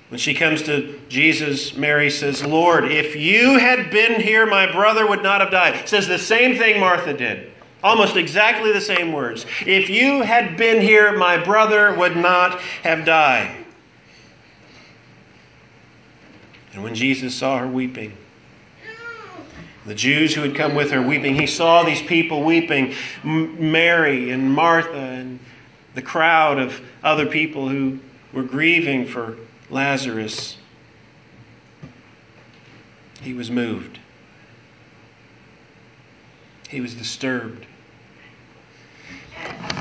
When 0.09 0.17
she 0.17 0.33
comes 0.33 0.63
to 0.63 0.99
Jesus, 1.07 1.75
Mary 1.75 2.09
says, 2.09 2.43
Lord, 2.43 2.91
if 2.91 3.15
you 3.15 3.59
had 3.59 3.91
been 3.91 4.19
here, 4.19 4.47
my 4.47 4.71
brother 4.71 5.07
would 5.07 5.21
not 5.21 5.39
have 5.39 5.51
died. 5.51 5.87
Says 5.87 6.07
the 6.07 6.17
same 6.17 6.57
thing 6.57 6.79
Martha 6.79 7.13
did. 7.13 7.51
Almost 7.83 8.15
exactly 8.15 8.73
the 8.73 8.81
same 8.81 9.13
words. 9.13 9.45
If 9.65 9.89
you 9.89 10.21
had 10.21 10.57
been 10.57 10.81
here, 10.81 11.15
my 11.17 11.37
brother 11.37 11.93
would 11.95 12.17
not 12.17 12.59
have 12.83 13.05
died. 13.05 13.55
And 16.73 16.83
when 16.83 16.95
Jesus 16.95 17.35
saw 17.35 17.59
her 17.59 17.67
weeping, 17.67 18.17
the 19.89 19.95
Jews 19.95 20.35
who 20.35 20.41
had 20.41 20.53
come 20.53 20.75
with 20.75 20.91
her 20.91 21.01
weeping, 21.01 21.33
he 21.33 21.47
saw 21.47 21.81
these 21.81 22.03
people 22.03 22.43
weeping 22.43 22.93
Mary 23.23 24.29
and 24.29 24.53
Martha 24.53 24.93
and 24.93 25.39
the 25.95 26.01
crowd 26.03 26.59
of 26.59 26.79
other 27.03 27.25
people 27.25 27.67
who 27.67 27.97
were 28.31 28.43
grieving 28.43 29.07
for 29.07 29.35
Lazarus. 29.71 30.57
He 33.23 33.33
was 33.33 33.49
moved. 33.49 33.97
He 36.69 36.81
was 36.81 36.93
disturbed. 36.93 37.65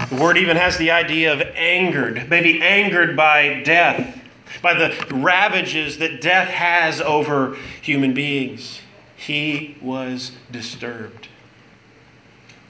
The 0.09 0.17
word 0.17 0.39
even 0.39 0.57
has 0.57 0.79
the 0.79 0.91
idea 0.91 1.35
of 1.35 1.43
angered, 1.55 2.31
maybe 2.31 2.63
angered 2.63 3.15
by 3.15 3.61
death, 3.63 4.19
by 4.63 4.73
the 4.73 5.15
ravages 5.15 5.99
that 5.99 6.23
death 6.23 6.49
has 6.49 7.03
over 7.03 7.59
human 7.83 8.15
beings. 8.15 8.81
He 9.19 9.77
was 9.83 10.31
disturbed. 10.53 11.27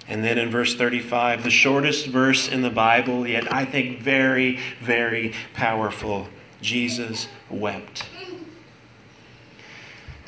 And 0.08 0.24
then 0.24 0.38
in 0.38 0.50
verse 0.50 0.74
35, 0.74 1.44
the 1.44 1.50
shortest 1.50 2.06
verse 2.06 2.48
in 2.48 2.62
the 2.62 2.70
Bible, 2.70 3.28
yet 3.28 3.52
I 3.52 3.66
think 3.66 4.00
very, 4.00 4.58
very 4.82 5.34
powerful 5.52 6.26
Jesus 6.62 7.28
wept. 7.50 8.06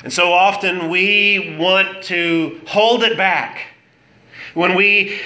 And 0.03 0.13
so 0.13 0.31
often 0.31 0.89
we 0.89 1.57
want 1.59 2.03
to 2.03 2.61
hold 2.67 3.01
it 3.01 3.17
back. 3.17 3.63
When 4.53 4.75
we 4.75 5.19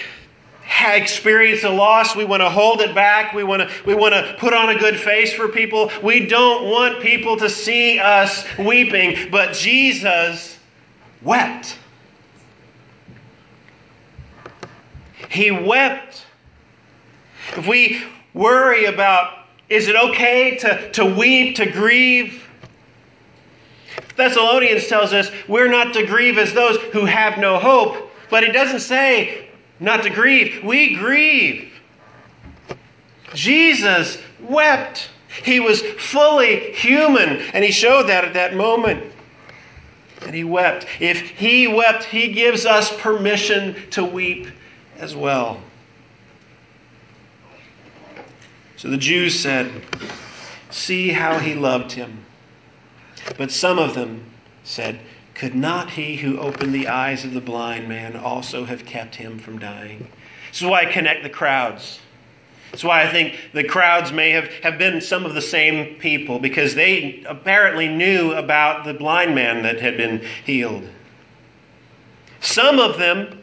experience 0.88 1.65
a 1.65 1.69
loss, 1.69 2.15
we 2.15 2.23
want 2.23 2.41
to 2.41 2.49
hold 2.49 2.79
it 2.79 2.95
back. 2.95 3.34
We 3.34 3.43
want 3.43 3.63
to, 3.63 3.86
we 3.86 3.95
want 3.95 4.13
to 4.13 4.36
put 4.39 4.53
on 4.53 4.69
a 4.69 4.79
good 4.79 4.97
face 4.97 5.34
for 5.34 5.49
people. 5.49 5.91
We 6.01 6.25
don't 6.25 6.69
want 6.69 7.01
people 7.01 7.36
to 7.38 7.49
see 7.49 7.99
us 7.99 8.45
weeping, 8.58 9.29
but 9.29 9.53
Jesus 9.53 10.55
wept. 11.25 11.77
He 15.29 15.51
wept. 15.51 16.25
If 17.57 17.67
we 17.67 18.01
worry 18.33 18.85
about 18.85 19.39
is 19.67 19.88
it 19.88 19.95
okay 19.95 20.57
to, 20.57 20.91
to 20.91 21.05
weep, 21.05 21.55
to 21.55 21.65
grieve? 21.65 22.47
Thessalonians 24.15 24.88
tells 24.88 25.11
us 25.11 25.29
we're 25.47 25.67
not 25.67 25.93
to 25.95 26.05
grieve 26.05 26.38
as 26.38 26.53
those 26.53 26.77
who 26.93 27.05
have 27.05 27.38
no 27.39 27.57
hope, 27.57 28.11
but 28.29 28.43
he 28.43 28.51
doesn't 28.51 28.79
say 28.79 29.49
not 29.79 30.03
to 30.03 30.09
grieve. 30.09 30.63
We 30.63 30.95
grieve. 30.95 31.73
Jesus 33.33 34.19
wept. 34.39 35.09
He 35.43 35.59
was 35.59 35.81
fully 35.81 36.71
human, 36.71 37.41
and 37.53 37.65
he 37.65 37.71
showed 37.71 38.03
that 38.03 38.23
at 38.23 38.33
that 38.35 38.55
moment. 38.55 39.14
And 40.21 40.34
he 40.34 40.43
wept. 40.43 40.86
If 40.99 41.21
he 41.32 41.67
wept, 41.67 42.04
he 42.04 42.30
gives 42.30 42.65
us 42.65 42.95
permission 42.99 43.75
to 43.91 44.04
weep 44.04 44.47
as 44.97 45.15
well. 45.15 45.62
So 48.78 48.89
the 48.89 48.97
Jews 48.97 49.39
said, 49.39 49.71
See 50.69 51.10
how 51.10 51.39
he 51.39 51.54
loved 51.54 51.91
him. 51.91 52.25
But 53.38 53.51
some 53.51 53.80
of 53.80 53.95
them 53.95 54.23
said, 54.63 54.99
could 55.36 55.54
not 55.54 55.89
he 55.89 56.15
who 56.15 56.39
opened 56.39 56.73
the 56.73 56.88
eyes 56.88 57.25
of 57.25 57.34
the 57.34 57.41
blind 57.41 57.89
man 57.89 58.15
also 58.15 58.63
have 58.63 58.86
kept 58.86 59.15
him 59.15 59.38
from 59.38 59.60
dying? 59.60 60.08
This 60.49 60.62
is 60.62 60.67
why 60.67 60.84
I 60.84 60.86
connect 60.86 61.23
the 61.23 61.30
crowds. 61.30 61.99
That's 62.71 62.84
why 62.84 63.04
I 63.04 63.12
think 63.12 63.38
the 63.54 63.63
crowds 63.63 64.12
may 64.12 64.32
have, 64.32 64.47
have 64.63 64.78
been 64.78 64.99
some 64.99 65.25
of 65.25 65.34
the 65.34 65.41
same 65.41 65.95
people 65.95 66.39
because 66.39 66.75
they 66.75 67.23
apparently 67.28 67.88
knew 67.88 68.34
about 68.34 68.86
the 68.86 68.93
blind 68.93 69.34
man 69.34 69.63
that 69.63 69.80
had 69.80 69.97
been 69.97 70.25
healed. 70.45 70.88
Some 72.41 72.80
of 72.80 72.97
them, 72.97 73.41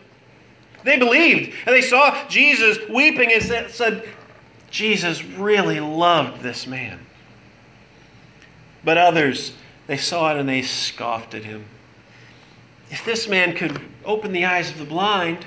they 0.85 0.99
believed 0.99 1.55
and 1.67 1.75
they 1.75 1.83
saw 1.83 2.29
Jesus 2.29 2.79
weeping 2.89 3.33
and 3.33 3.43
said, 3.43 4.09
Jesus 4.71 5.25
really 5.25 5.81
loved 5.81 6.43
this 6.43 6.67
man. 6.67 6.99
But 8.85 8.99
others, 8.99 9.53
they 9.87 9.97
saw 9.97 10.35
it 10.35 10.41
and 10.41 10.49
they 10.49 10.63
scoffed 10.63 11.35
at 11.35 11.45
him 11.45 11.65
if 12.93 13.07
this 13.07 13.27
man 13.27 13.57
could 13.57 13.81
open 14.05 14.33
the 14.33 14.45
eyes 14.45 14.71
of 14.71 14.79
the 14.79 14.85
blind, 14.85 15.47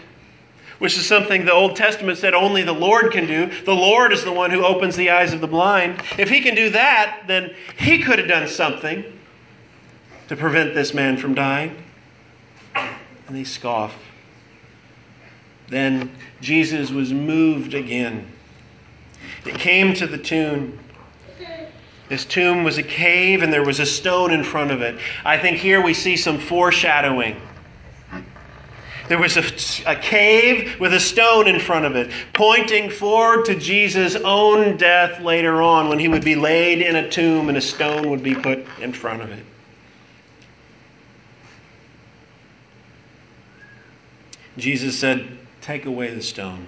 which 0.80 0.98
is 0.98 1.06
something 1.06 1.46
the 1.46 1.54
Old 1.54 1.76
Testament 1.76 2.18
said 2.18 2.34
only 2.34 2.64
the 2.64 2.74
Lord 2.74 3.12
can 3.12 3.28
do, 3.28 3.50
the 3.64 3.74
Lord 3.74 4.12
is 4.12 4.24
the 4.24 4.32
one 4.32 4.52
who 4.52 4.66
opens 4.66 4.96
the 4.96 5.10
eyes 5.10 5.34
of 5.34 5.42
the 5.42 5.48
blind. 5.48 6.02
If 6.18 6.30
he 6.30 6.42
can 6.42 6.56
do 6.56 6.70
that, 6.72 7.24
then 7.28 7.56
he 7.78 8.02
could 8.02 8.20
have 8.20 8.28
done 8.28 8.48
something 8.48 9.04
to 10.28 10.36
prevent 10.36 10.74
this 10.74 10.94
man 10.94 11.18
from 11.18 11.34
dying. 11.34 11.76
And 12.76 13.36
they 13.36 13.44
scoff. 13.44 13.94
Then 15.68 16.12
Jesus 16.42 16.92
was 16.92 17.12
moved 17.12 17.74
again. 17.74 18.28
It 19.46 19.56
came 19.56 19.94
to 19.96 20.08
the 20.08 20.18
tomb. 20.18 20.78
This 22.08 22.24
tomb 22.24 22.64
was 22.64 22.78
a 22.78 22.84
cave 22.84 23.42
and 23.42 23.52
there 23.52 23.64
was 23.64 23.80
a 23.80 23.86
stone 23.86 24.32
in 24.32 24.44
front 24.44 24.70
of 24.70 24.82
it. 24.82 25.00
I 25.24 25.40
think 25.40 25.58
here 25.58 25.82
we 25.82 25.94
see 25.94 26.16
some 26.18 26.38
foreshadowing. 26.38 27.36
There 29.08 29.20
was 29.20 29.38
a, 29.38 29.44
a, 29.90 29.96
cave 29.96 30.80
with 30.80 30.94
a 30.94 31.00
stone 31.00 31.48
in 31.48 31.60
front 31.60 31.86
of 31.86 31.96
it, 31.96 32.12
pointing 32.34 32.90
forward 32.90 33.46
to 33.46 33.56
Jesus' 33.56 34.16
own 34.16 34.78
death 34.78 35.22
later 35.22 35.62
on 35.62 35.90
when 35.90 36.00
he 36.00 36.08
would 36.08 36.26
be 36.26 36.36
laid 36.36 36.82
in 36.82 36.96
a 36.96 37.10
tomb 37.10 37.50
and 37.50 37.58
a 37.58 37.62
stone 37.62 38.10
would 38.10 38.24
be 38.24 38.34
put 38.34 38.66
in 38.82 38.92
front 38.92 39.22
of 39.22 39.32
it. 39.32 39.46
Jesus 44.58 44.98
said, 44.98 45.38
Take 45.62 45.86
away 45.86 46.14
the 46.14 46.22
stone. 46.22 46.66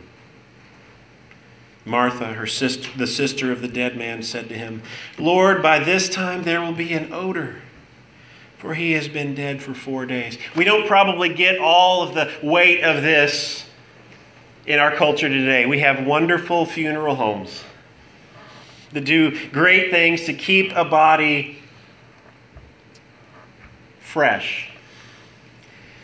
Martha, 1.85 2.33
her 2.33 2.47
sister, 2.47 2.89
the 2.97 3.07
sister 3.07 3.51
of 3.51 3.61
the 3.61 3.67
dead 3.67 3.95
man, 3.95 4.21
said 4.21 4.49
to 4.49 4.55
him, 4.55 4.81
Lord, 5.17 5.63
by 5.63 5.79
this 5.79 6.09
time 6.09 6.43
there 6.43 6.61
will 6.61 6.73
be 6.73 6.93
an 6.93 7.13
odor, 7.13 7.61
for 8.59 8.73
he 8.73 8.91
has 8.93 9.07
been 9.07 9.35
dead 9.35 9.61
for 9.61 9.73
four 9.73 10.05
days. 10.05 10.37
We 10.55 10.63
don't 10.63 10.87
probably 10.87 11.29
get 11.29 11.59
all 11.59 12.03
of 12.03 12.15
the 12.15 12.31
weight 12.41 12.83
of 12.83 13.03
this 13.03 13.65
in 14.65 14.79
our 14.79 14.95
culture 14.95 15.29
today. 15.29 15.65
We 15.65 15.79
have 15.79 16.05
wonderful 16.05 16.65
funeral 16.65 17.15
homes 17.15 17.63
that 18.93 19.05
do 19.05 19.49
great 19.49 19.91
things 19.91 20.25
to 20.25 20.33
keep 20.33 20.71
a 20.75 20.85
body 20.85 21.59
fresh 23.99 24.71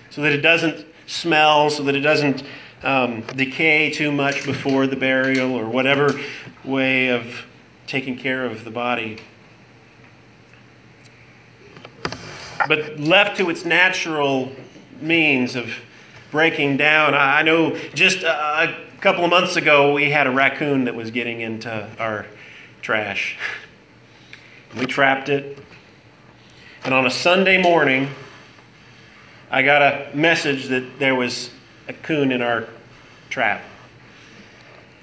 so 0.10 0.22
that 0.22 0.32
it 0.32 0.42
doesn't 0.42 0.86
smell, 1.08 1.70
so 1.70 1.84
that 1.84 1.96
it 1.96 2.02
doesn't 2.02 2.44
um, 2.84 3.22
decay 3.36 3.90
too 3.92 4.12
much 4.12 4.46
before 4.46 4.86
the 4.86 4.96
burial 4.96 5.54
or 5.54 5.68
whatever 5.68 6.20
way 6.64 7.08
of 7.08 7.46
taking 7.88 8.18
care 8.18 8.46
of 8.46 8.64
the 8.64 8.70
body. 8.70 9.18
But 12.68 13.00
left 13.00 13.38
to 13.38 13.50
its 13.50 13.66
natural 13.66 14.52
means 15.02 15.56
of 15.56 15.70
breaking 16.32 16.78
down, 16.78 17.14
I 17.14 17.42
know 17.42 17.76
just 17.94 18.24
a 18.24 18.76
couple 19.02 19.24
of 19.24 19.30
months 19.30 19.56
ago 19.56 19.94
we 19.94 20.10
had 20.10 20.28
a 20.28 20.32
raccoon 20.32 20.86
that 20.86 20.96
was 20.96 21.12
getting 21.12 21.42
into 21.42 21.88
our 22.00 22.26
trash. 22.82 23.38
We 24.78 24.86
trapped 24.86 25.30
it. 25.30 25.58
And 26.86 26.94
on 26.94 27.06
a 27.06 27.12
Sunday 27.12 27.62
morning, 27.62 28.10
I 29.52 29.62
got 29.62 29.82
a 29.82 30.10
message 30.16 30.68
that 30.68 31.00
there 31.00 31.16
was 31.16 31.52
a 31.88 31.94
coon 31.94 32.32
in 32.32 32.42
our 32.42 32.68
trap. 33.30 33.62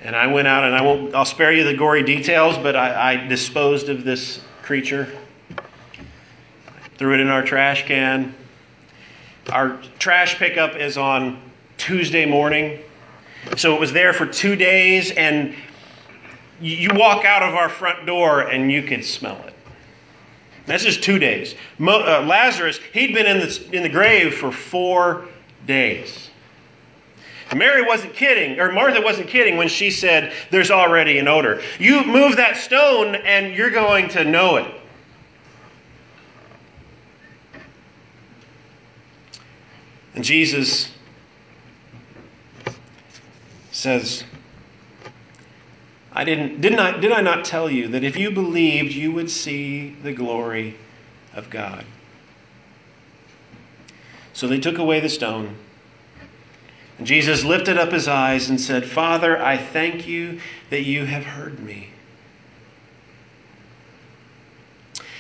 And 0.03 0.17
I 0.17 0.27
went 0.27 0.49
out, 0.49 0.65
and 0.65 0.75
I 0.75 0.83
won't, 0.83 1.15
I'll 1.15 1.25
spare 1.25 1.53
you 1.53 1.63
the 1.63 1.77
gory 1.77 2.03
details, 2.03 2.57
but 2.59 2.75
I, 2.75 3.13
I 3.13 3.27
disposed 3.29 3.89
of 3.89 4.03
this 4.03 4.41
creature, 4.63 5.09
threw 7.01 7.15
it 7.15 7.21
in 7.21 7.29
our 7.29 7.43
trash 7.43 7.87
can. 7.87 8.35
Our 9.51 9.81
trash 9.99 10.37
pickup 10.37 10.77
is 10.77 10.99
on 10.99 11.41
Tuesday 11.79 12.27
morning. 12.27 12.79
So 13.57 13.75
it 13.75 13.81
was 13.81 13.91
there 13.91 14.13
for 14.13 14.27
two 14.27 14.55
days, 14.55 15.11
and 15.13 15.55
you 16.61 16.91
walk 16.93 17.25
out 17.25 17.43
of 17.43 17.55
our 17.55 17.71
front 17.71 18.05
door 18.05 18.43
and 18.43 18.71
you 18.71 18.83
can 18.83 19.03
smell 19.03 19.43
it. 19.47 19.55
That's 20.67 20.85
just 20.85 21.03
two 21.03 21.19
days. 21.19 21.55
Mo, 21.79 22.01
uh, 22.01 22.23
Lazarus, 22.29 22.79
he'd 22.93 23.15
been 23.15 23.25
in 23.25 23.39
the, 23.39 23.69
in 23.73 23.83
the 23.83 23.89
grave 23.89 24.35
for 24.35 24.53
four 24.53 25.25
days. 25.67 26.29
Mary 27.57 27.81
wasn't 27.81 28.13
kidding, 28.13 28.61
or 28.61 28.73
Martha 28.73 29.01
wasn't 29.01 29.27
kidding 29.27 29.57
when 29.57 29.69
she 29.69 29.91
said, 29.91 30.35
There's 30.51 30.71
already 30.71 31.17
an 31.17 31.29
odor. 31.29 31.63
You 31.79 32.05
move 32.05 32.37
that 32.37 32.59
stone 32.59 33.15
and 33.15 33.55
you're 33.55 33.71
going 33.71 34.11
to 34.11 34.23
know 34.23 34.57
it. 34.57 34.80
And 40.15 40.25
Jesus 40.25 40.91
says, 43.71 44.25
I 46.13 46.25
didn't, 46.25 46.61
didn't 46.61 46.81
I, 46.81 46.99
did 46.99 47.13
I 47.13 47.21
not 47.21 47.45
tell 47.45 47.71
you 47.71 47.89
that 47.89 48.03
if 48.03 48.17
you 48.17 48.31
believed, 48.31 48.93
you 48.93 49.13
would 49.13 49.31
see 49.31 49.91
the 50.03 50.13
glory 50.13 50.77
of 51.35 51.49
God? 51.51 51.85
So 54.33 54.49
they 54.49 54.59
took 54.59 54.79
away 54.79 55.01
the 55.01 55.09
stone. 55.09 55.57
And 56.99 57.07
Jesus 57.07 57.45
lifted 57.45 57.79
up 57.79 57.93
his 57.93 58.09
eyes 58.09 58.51
and 58.51 58.61
said, 58.61 58.85
Father, 58.85 59.41
I 59.43 59.57
thank 59.57 60.07
you 60.07 60.41
that 60.71 60.83
you 60.83 61.05
have 61.05 61.25
heard 61.25 61.61
me. 61.61 61.89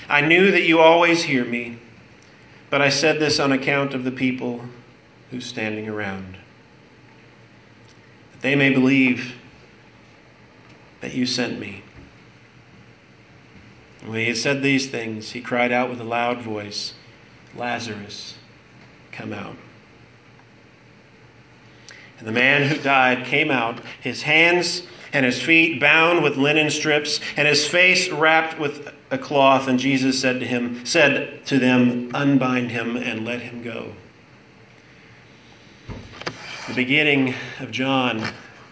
I 0.08 0.20
knew 0.20 0.50
that 0.50 0.64
you 0.64 0.80
always 0.80 1.22
hear 1.22 1.44
me, 1.44 1.78
but 2.68 2.82
I 2.82 2.88
said 2.88 3.20
this 3.20 3.38
on 3.38 3.52
account 3.52 3.94
of 3.94 4.02
the 4.02 4.10
people 4.10 4.60
who's 5.30 5.46
standing 5.46 5.88
around, 5.88 6.36
that 8.32 8.42
they 8.42 8.54
may 8.54 8.70
believe 8.70 9.34
that 11.00 11.14
you 11.14 11.26
sent 11.26 11.58
me. 11.58 11.82
When 14.04 14.18
he 14.18 14.26
had 14.26 14.36
said 14.36 14.62
these 14.62 14.88
things, 14.88 15.30
he 15.30 15.40
cried 15.40 15.72
out 15.72 15.90
with 15.90 16.00
a 16.00 16.04
loud 16.04 16.40
voice, 16.40 16.94
Lazarus, 17.54 18.34
come 19.12 19.32
out. 19.32 19.56
And 22.18 22.28
the 22.28 22.32
man 22.32 22.68
who 22.68 22.76
died 22.82 23.24
came 23.26 23.50
out, 23.50 23.80
his 24.02 24.22
hands 24.22 24.82
and 25.12 25.26
his 25.26 25.40
feet 25.40 25.80
bound 25.80 26.22
with 26.22 26.36
linen 26.36 26.70
strips, 26.70 27.20
and 27.36 27.48
his 27.48 27.66
face 27.66 28.10
wrapped 28.10 28.58
with 28.58 28.92
a 29.10 29.18
cloth. 29.18 29.68
And 29.68 29.78
Jesus 29.78 30.20
said 30.20 30.38
to 30.40 30.46
him, 30.46 30.84
said 30.84 31.44
to 31.46 31.58
them, 31.58 32.10
Unbind 32.14 32.70
him 32.70 32.96
and 32.96 33.24
let 33.24 33.40
him 33.40 33.62
go. 33.62 33.92
The 36.70 36.76
beginning 36.76 37.34
of 37.58 37.72
John 37.72 38.22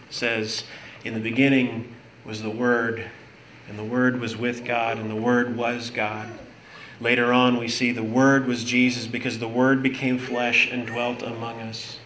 says, 0.08 0.62
In 1.04 1.14
the 1.14 1.20
beginning 1.20 1.92
was 2.24 2.40
the 2.40 2.48
Word, 2.48 3.04
and 3.68 3.76
the 3.76 3.82
Word 3.82 4.20
was 4.20 4.36
with 4.36 4.64
God, 4.64 4.98
and 4.98 5.10
the 5.10 5.16
Word 5.16 5.56
was 5.56 5.90
God. 5.90 6.28
Later 7.00 7.32
on, 7.32 7.56
we 7.56 7.66
see 7.66 7.90
the 7.90 8.00
Word 8.00 8.46
was 8.46 8.62
Jesus 8.62 9.08
because 9.08 9.40
the 9.40 9.48
Word 9.48 9.82
became 9.82 10.16
flesh 10.16 10.70
and 10.70 10.86
dwelt 10.86 11.22
among 11.22 11.58
us. 11.62 11.98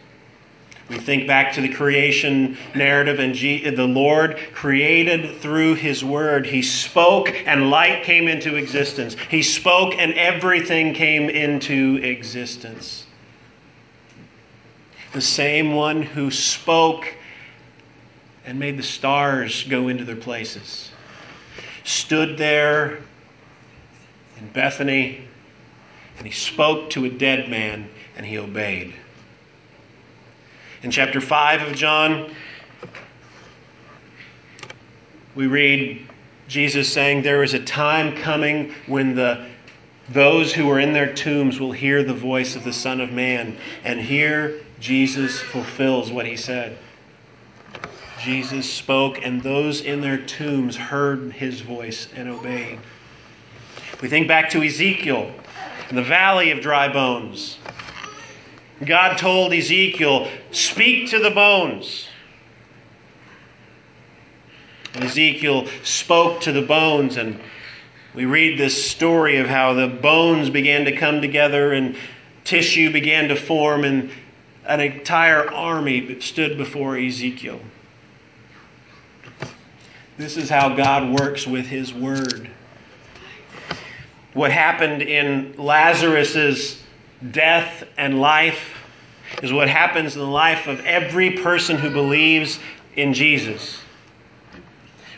We 0.88 0.96
think 0.96 1.26
back 1.26 1.52
to 1.56 1.60
the 1.60 1.68
creation 1.68 2.56
narrative, 2.74 3.18
and 3.18 3.36
the 3.36 3.84
Lord 3.86 4.38
created 4.54 5.42
through 5.42 5.74
His 5.74 6.02
Word. 6.02 6.46
He 6.46 6.62
spoke, 6.62 7.28
and 7.44 7.68
light 7.68 8.02
came 8.02 8.28
into 8.28 8.56
existence. 8.56 9.14
He 9.28 9.42
spoke, 9.42 9.92
and 9.98 10.14
everything 10.14 10.94
came 10.94 11.28
into 11.28 11.96
existence. 12.02 13.04
The 15.12 15.20
same 15.20 15.74
one 15.74 16.02
who 16.02 16.30
spoke 16.30 17.14
and 18.46 18.58
made 18.58 18.78
the 18.78 18.82
stars 18.82 19.64
go 19.64 19.88
into 19.88 20.04
their 20.04 20.16
places. 20.16 20.90
Stood 21.84 22.38
there 22.38 22.98
in 24.38 24.48
Bethany 24.52 25.20
and 26.18 26.26
he 26.26 26.32
spoke 26.32 26.90
to 26.90 27.04
a 27.04 27.10
dead 27.10 27.48
man 27.48 27.88
and 28.16 28.24
he 28.24 28.38
obeyed. 28.38 28.94
In 30.82 30.90
chapter 30.90 31.20
5 31.20 31.68
of 31.68 31.74
John, 31.74 32.34
we 35.34 35.46
read 35.46 36.06
Jesus 36.48 36.92
saying, 36.92 37.22
There 37.22 37.42
is 37.42 37.54
a 37.54 37.60
time 37.60 38.16
coming 38.16 38.74
when 38.86 39.14
the 39.14 39.46
those 40.08 40.52
who 40.52 40.68
are 40.70 40.80
in 40.80 40.92
their 40.92 41.14
tombs 41.14 41.60
will 41.60 41.72
hear 41.72 42.02
the 42.02 42.12
voice 42.12 42.56
of 42.56 42.64
the 42.64 42.72
Son 42.72 43.00
of 43.00 43.12
Man. 43.12 43.56
And 43.84 44.00
here 44.00 44.60
Jesus 44.82 45.40
fulfills 45.40 46.10
what 46.10 46.26
he 46.26 46.36
said. 46.36 46.76
Jesus 48.20 48.70
spoke, 48.70 49.24
and 49.24 49.40
those 49.40 49.82
in 49.82 50.00
their 50.00 50.18
tombs 50.18 50.74
heard 50.74 51.32
his 51.32 51.60
voice 51.60 52.08
and 52.16 52.28
obeyed. 52.28 52.80
We 54.00 54.08
think 54.08 54.26
back 54.26 54.50
to 54.50 54.62
Ezekiel 54.62 55.32
in 55.88 55.94
the 55.94 56.02
valley 56.02 56.50
of 56.50 56.60
dry 56.60 56.92
bones. 56.92 57.58
God 58.84 59.18
told 59.18 59.52
Ezekiel, 59.52 60.28
Speak 60.50 61.08
to 61.10 61.20
the 61.20 61.30
bones. 61.30 62.08
And 64.94 65.04
Ezekiel 65.04 65.68
spoke 65.84 66.40
to 66.40 66.50
the 66.50 66.62
bones, 66.62 67.18
and 67.18 67.38
we 68.16 68.24
read 68.24 68.58
this 68.58 68.84
story 68.90 69.36
of 69.36 69.46
how 69.46 69.74
the 69.74 69.86
bones 69.86 70.50
began 70.50 70.84
to 70.86 70.96
come 70.96 71.20
together 71.20 71.72
and 71.72 71.94
tissue 72.42 72.92
began 72.92 73.28
to 73.28 73.36
form, 73.36 73.84
and 73.84 74.10
an 74.66 74.80
entire 74.80 75.52
army 75.52 76.20
stood 76.20 76.56
before 76.56 76.96
Ezekiel. 76.96 77.60
This 80.18 80.36
is 80.36 80.48
how 80.48 80.74
God 80.74 81.18
works 81.18 81.46
with 81.46 81.66
His 81.66 81.92
Word. 81.92 82.50
What 84.34 84.50
happened 84.50 85.02
in 85.02 85.54
Lazarus's 85.58 86.82
death 87.32 87.84
and 87.96 88.20
life 88.20 88.74
is 89.42 89.52
what 89.52 89.68
happens 89.68 90.14
in 90.14 90.20
the 90.20 90.26
life 90.26 90.66
of 90.66 90.80
every 90.80 91.30
person 91.30 91.76
who 91.76 91.90
believes 91.90 92.58
in 92.96 93.14
Jesus. 93.14 93.78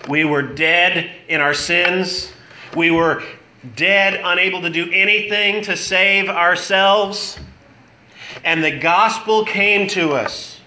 We 0.08 0.24
were 0.24 0.42
dead 0.42 1.10
in 1.28 1.40
our 1.40 1.54
sins. 1.54 2.32
We 2.76 2.90
were 2.90 3.22
dead, 3.76 4.20
unable 4.24 4.60
to 4.62 4.70
do 4.70 4.90
anything 4.92 5.62
to 5.64 5.76
save 5.76 6.28
ourselves. 6.28 7.38
And 8.42 8.64
the 8.64 8.78
gospel 8.78 9.44
came 9.44 9.88
to 9.88 10.12
us. 10.12 10.60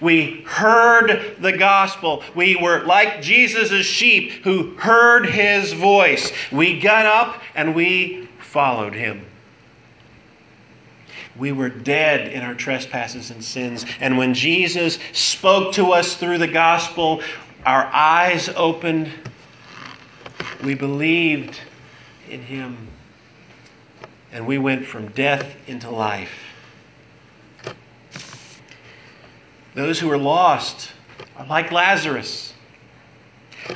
We 0.00 0.42
heard 0.46 1.36
the 1.40 1.56
gospel. 1.56 2.22
We 2.34 2.56
were 2.56 2.84
like 2.84 3.20
Jesus' 3.20 3.84
sheep 3.84 4.44
who 4.44 4.74
heard 4.76 5.28
his 5.28 5.72
voice. 5.72 6.32
We 6.52 6.80
got 6.80 7.06
up 7.06 7.42
and 7.54 7.74
we 7.74 8.28
followed 8.38 8.94
him. 8.94 9.24
We 11.36 11.52
were 11.52 11.68
dead 11.68 12.32
in 12.32 12.42
our 12.42 12.54
trespasses 12.54 13.30
and 13.30 13.42
sins. 13.42 13.84
And 14.00 14.18
when 14.18 14.34
Jesus 14.34 14.98
spoke 15.12 15.72
to 15.74 15.92
us 15.92 16.14
through 16.14 16.38
the 16.38 16.48
gospel, 16.48 17.22
our 17.64 17.86
eyes 17.86 18.48
opened. 18.50 19.10
We 20.64 20.74
believed 20.74 21.60
in 22.28 22.42
him. 22.42 22.88
And 24.32 24.46
we 24.46 24.58
went 24.58 24.86
from 24.86 25.08
death 25.12 25.54
into 25.66 25.90
life. 25.90 26.47
Those 29.78 30.00
who 30.00 30.10
are 30.10 30.18
lost 30.18 30.90
are 31.36 31.46
like 31.46 31.70
Lazarus, 31.70 32.52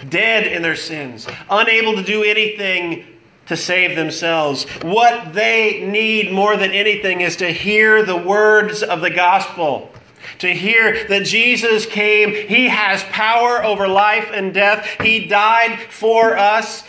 dead 0.09 0.49
in 0.49 0.61
their 0.61 0.75
sins, 0.75 1.29
unable 1.49 1.95
to 1.95 2.03
do 2.03 2.25
anything 2.25 3.07
to 3.47 3.57
save 3.57 3.95
themselves. 3.95 4.65
What 4.83 5.33
they 5.33 5.87
need 5.87 6.33
more 6.33 6.57
than 6.57 6.73
anything 6.73 7.21
is 7.21 7.37
to 7.37 7.53
hear 7.53 8.05
the 8.05 8.17
words 8.17 8.83
of 8.83 9.01
the 9.01 9.11
gospel. 9.11 9.93
To 10.41 10.53
hear 10.53 11.07
that 11.07 11.25
Jesus 11.25 11.87
came, 11.87 12.35
He 12.49 12.67
has 12.67 13.05
power 13.05 13.63
over 13.63 13.87
life 13.87 14.29
and 14.35 14.53
death. 14.53 14.85
He 15.01 15.29
died 15.29 15.79
for 15.89 16.37
us 16.37 16.83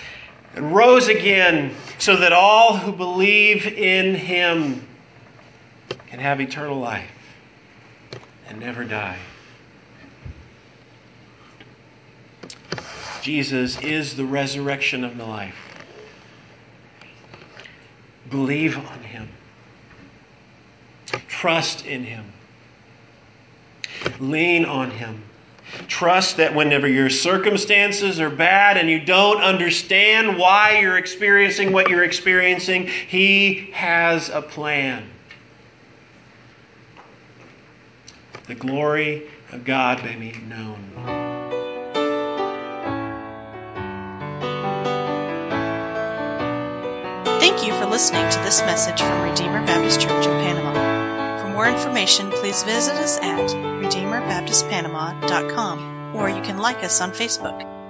and 0.55 0.73
rose 0.73 1.07
again 1.07 1.75
so 1.99 2.15
that 2.15 2.33
all 2.33 2.77
who 2.77 2.91
believe 2.91 3.67
in 3.67 4.15
Him 4.15 4.87
can 6.07 6.17
have 6.17 6.41
eternal 6.41 6.79
life 6.79 7.12
and 8.53 8.61
never 8.61 8.83
die. 8.83 9.17
Jesus 13.21 13.79
is 13.81 14.15
the 14.15 14.25
resurrection 14.25 15.03
of 15.03 15.17
the 15.17 15.25
life. 15.25 15.55
Believe 18.29 18.77
on 18.77 18.99
him. 18.99 19.27
Trust 21.27 21.85
in 21.87 22.03
him. 22.03 22.25
Lean 24.19 24.65
on 24.65 24.91
him. 24.91 25.23
Trust 25.87 26.37
that 26.37 26.53
whenever 26.53 26.87
your 26.87 27.09
circumstances 27.09 28.19
are 28.19 28.29
bad 28.29 28.77
and 28.77 28.87
you 28.87 29.03
don't 29.03 29.41
understand 29.41 30.37
why 30.37 30.77
you're 30.79 30.97
experiencing 30.97 31.71
what 31.71 31.89
you're 31.89 32.03
experiencing, 32.03 32.85
he 32.85 33.71
has 33.73 34.29
a 34.29 34.41
plan. 34.41 35.09
The 38.47 38.55
glory 38.55 39.29
of 39.51 39.65
God 39.65 40.03
may 40.03 40.15
be 40.15 40.31
known. 40.47 40.79
Thank 47.39 47.67
you 47.67 47.73
for 47.73 47.85
listening 47.85 48.27
to 48.31 48.39
this 48.39 48.61
message 48.61 48.99
from 49.01 49.21
Redeemer 49.21 49.63
Baptist 49.65 50.01
Church 50.01 50.25
in 50.25 50.31
Panama. 50.31 51.41
For 51.41 51.49
more 51.49 51.67
information, 51.67 52.31
please 52.31 52.63
visit 52.63 52.95
us 52.95 53.19
at 53.19 53.49
RedeemerBaptistPanama.com 53.49 56.15
or 56.15 56.29
you 56.29 56.41
can 56.41 56.57
like 56.57 56.83
us 56.83 56.99
on 57.01 57.11
Facebook. 57.11 57.82